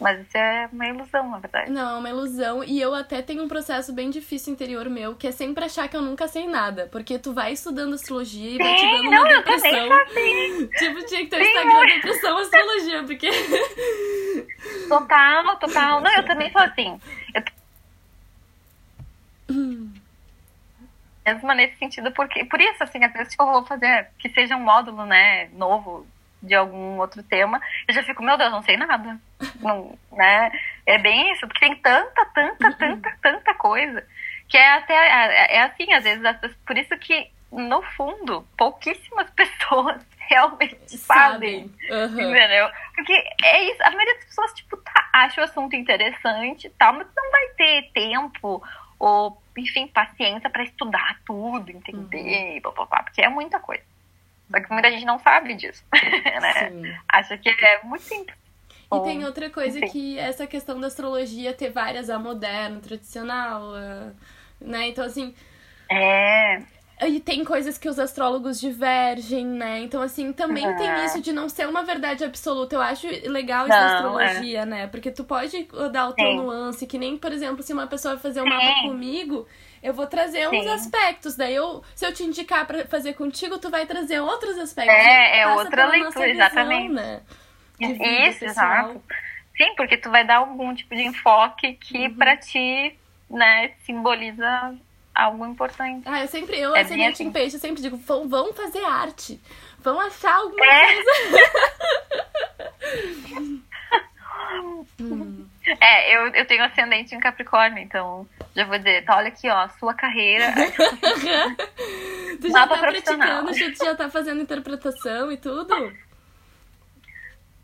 [0.00, 1.70] Mas isso é uma ilusão, na verdade.
[1.72, 2.62] Não, é uma ilusão.
[2.62, 5.96] E eu até tenho um processo bem difícil interior meu, que é sempre achar que
[5.96, 6.88] eu nunca sei nada.
[6.92, 9.70] Porque tu vai estudando astrologia e vai te dando uma não, depressão.
[9.70, 10.66] Eu assim.
[10.68, 11.94] tipo, tinha que ter o Instagram muito.
[11.94, 13.28] depressão astrologia, porque
[14.88, 16.00] Total, total.
[16.00, 17.00] Não, eu também sou assim.
[17.34, 17.42] Eu...
[21.26, 24.56] Mesmo nesse sentido, porque por isso, assim, às vezes tipo, eu vou fazer que seja
[24.56, 26.06] um módulo, né, novo
[26.42, 29.18] de algum outro tema, eu já fico, meu Deus, não sei nada.
[29.60, 30.50] Não, né?
[30.86, 34.04] É bem isso, porque tem tanta, tanta, tanta, tanta coisa
[34.48, 36.22] que é até é, é assim, às vezes,
[36.66, 42.20] por isso que no fundo, pouquíssimas pessoas realmente sabem, uhum.
[42.20, 42.68] entendeu?
[42.94, 43.12] Porque
[43.42, 47.06] é isso, a maioria das pessoas, tipo, tá, acha o assunto interessante e tal, mas
[47.16, 48.62] não vai ter tempo
[48.98, 52.60] ou, enfim, paciência para estudar tudo, entender, uhum.
[52.60, 53.84] blá, blá, blá, porque é muita coisa.
[54.50, 57.00] Só que muita gente não sabe disso, né?
[57.08, 58.36] Acha que é muito simples.
[58.90, 63.72] E tem outra coisa que essa questão da astrologia ter várias, a moderna, tradicional,
[64.60, 64.88] né?
[64.88, 65.34] Então, assim...
[65.90, 66.62] É...
[67.00, 69.78] E tem coisas que os astrólogos divergem, né?
[69.78, 70.76] Então, assim, também uhum.
[70.76, 72.74] tem isso de não ser uma verdade absoluta.
[72.74, 74.66] Eu acho legal isso da astrologia, é.
[74.66, 74.86] né?
[74.88, 76.36] Porque tu pode dar o teu Sim.
[76.38, 79.46] nuance, que nem, por exemplo, se uma pessoa fazer um mapa comigo,
[79.80, 80.70] eu vou trazer uns Sim.
[80.70, 81.36] aspectos.
[81.36, 84.92] Daí, eu, se eu te indicar para fazer contigo, tu vai trazer outros aspectos.
[84.92, 86.94] É, é outra leitura, exatamente.
[86.94, 87.20] Né?
[87.78, 89.00] Isso, exato.
[89.56, 92.14] Sim, porque tu vai dar algum tipo de enfoque que uhum.
[92.14, 92.98] para ti,
[93.30, 94.74] né, simboliza
[95.18, 96.08] algo importante.
[96.08, 97.24] Ah, eu sempre, eu, é ascendente assim.
[97.24, 99.40] em peixe, eu sempre digo, vão, vão fazer arte.
[99.80, 100.94] Vão achar alguma é.
[100.94, 101.10] coisa.
[105.00, 105.44] hum.
[105.80, 109.68] É, eu, eu tenho ascendente em Capricórnio, então já vou dizer, tá, olha aqui, ó,
[109.78, 110.46] sua carreira.
[112.40, 115.74] tu já tá praticando, tu já tá fazendo interpretação e tudo?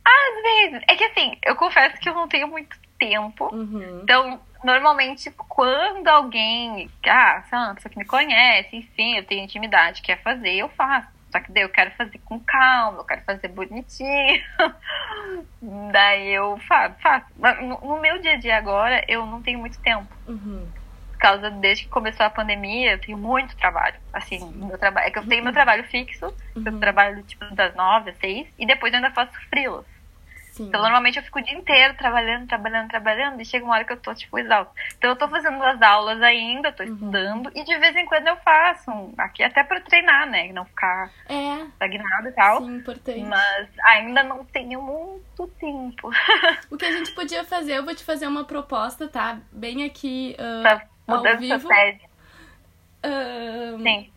[0.04, 0.82] Às vezes.
[0.86, 3.48] É que assim, eu confesso que eu não tenho muito tempo.
[3.54, 4.00] Uhum.
[4.02, 9.44] Então, normalmente, quando alguém, ah, sei lá, uma pessoa que me conhece, enfim, eu tenho
[9.44, 11.12] intimidade, quer fazer, eu faço.
[11.30, 14.40] Só que daí eu quero fazer com calma, eu quero fazer bonitinho.
[15.92, 16.94] daí eu faço.
[17.00, 17.26] faço.
[17.36, 20.06] Mas no, meu dia a dia agora, eu não tenho muito tempo.
[20.28, 20.66] Uhum.
[21.10, 23.96] Por causa, desde que começou a pandemia, eu tenho muito trabalho.
[24.12, 25.08] Assim, meu trabalho.
[25.08, 26.62] É que eu tenho meu trabalho fixo, uhum.
[26.64, 29.84] eu trabalho tipo das nove às seis, e depois eu ainda faço frilas.
[30.54, 30.68] Sim.
[30.68, 33.92] Então, normalmente eu fico o dia inteiro trabalhando, trabalhando, trabalhando, e chega uma hora que
[33.92, 34.72] eu tô, tipo, exausta.
[34.96, 36.94] Então, eu tô fazendo as aulas ainda, tô uhum.
[36.94, 40.52] estudando, e de vez em quando eu faço, aqui até pra treinar, né?
[40.52, 41.64] Não ficar é.
[41.64, 42.60] estagnado e tal.
[42.60, 43.20] Sim, importante.
[43.22, 46.10] Mas ainda não tenho muito tempo.
[46.70, 49.38] O que a gente podia fazer, eu vou te fazer uma proposta, tá?
[49.50, 51.68] Bem aqui uh, tá ao vivo.
[51.68, 54.12] Uh, Sim.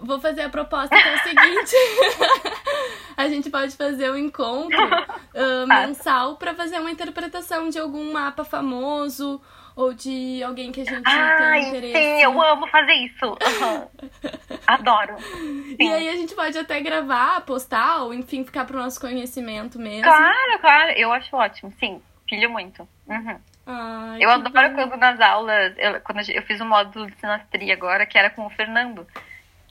[0.00, 1.74] Vou fazer a proposta que é o seguinte.
[3.16, 8.44] a gente pode fazer um encontro uh, mensal para fazer uma interpretação de algum mapa
[8.44, 9.40] famoso
[9.76, 11.98] ou de alguém que a gente Ai, tem interesse.
[11.98, 13.26] Sim, eu amo fazer isso.
[13.26, 13.88] Uhum.
[14.66, 15.18] Adoro.
[15.18, 15.76] Sim.
[15.80, 20.04] E aí a gente pode até gravar, postar, ou enfim, ficar pro nosso conhecimento mesmo.
[20.04, 20.90] Claro, claro.
[20.92, 21.72] Eu acho ótimo.
[21.80, 22.88] Sim, filho muito.
[23.08, 23.38] Uhum.
[23.66, 24.74] Ai, eu adoro bom.
[24.74, 28.46] quando nas aulas, eu, quando eu fiz um módulo de sinastria agora, que era com
[28.46, 29.06] o Fernando.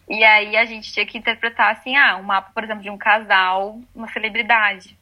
[0.09, 2.97] E aí a gente tinha que interpretar assim, ah, um mapa, por exemplo, de um
[2.97, 4.97] casal, uma celebridade.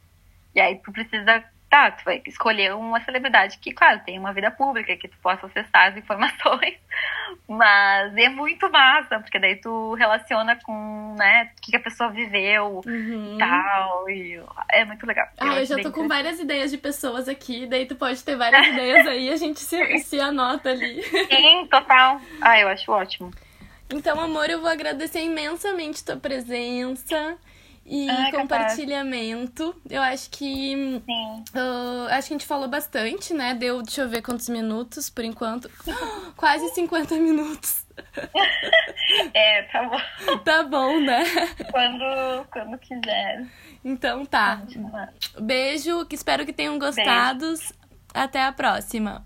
[0.53, 4.51] E aí tu precisa, tá, tu vai escolher uma celebridade que, claro, tem uma vida
[4.51, 6.75] pública, que tu possa acessar as informações,
[7.47, 12.81] mas é muito massa, porque daí tu relaciona com, né, o que a pessoa viveu
[12.85, 13.35] uhum.
[13.35, 15.27] e tal, e é muito legal.
[15.39, 18.35] Ah, eu, eu já tô com várias ideias de pessoas aqui, daí tu pode ter
[18.35, 21.01] várias ideias aí, a gente se, se anota ali.
[21.01, 22.21] Sim, total.
[22.41, 23.31] Ah, eu acho ótimo.
[23.93, 27.37] Então, amor, eu vou agradecer imensamente tua presença
[27.85, 29.73] e ah, compartilhamento.
[29.73, 29.91] Capaz.
[29.91, 31.01] Eu acho que.
[31.05, 31.43] Sim.
[31.53, 33.53] Uh, acho que a gente falou bastante, né?
[33.53, 35.69] Deu, deixa eu ver quantos minutos por enquanto.
[36.37, 37.85] Quase 50 minutos.
[39.33, 40.37] é, tá bom.
[40.43, 41.23] Tá bom, né?
[41.69, 43.45] Quando, quando quiser.
[43.83, 44.61] Então tá.
[45.39, 47.53] Beijo, espero que tenham gostado.
[48.13, 49.25] Até a próxima.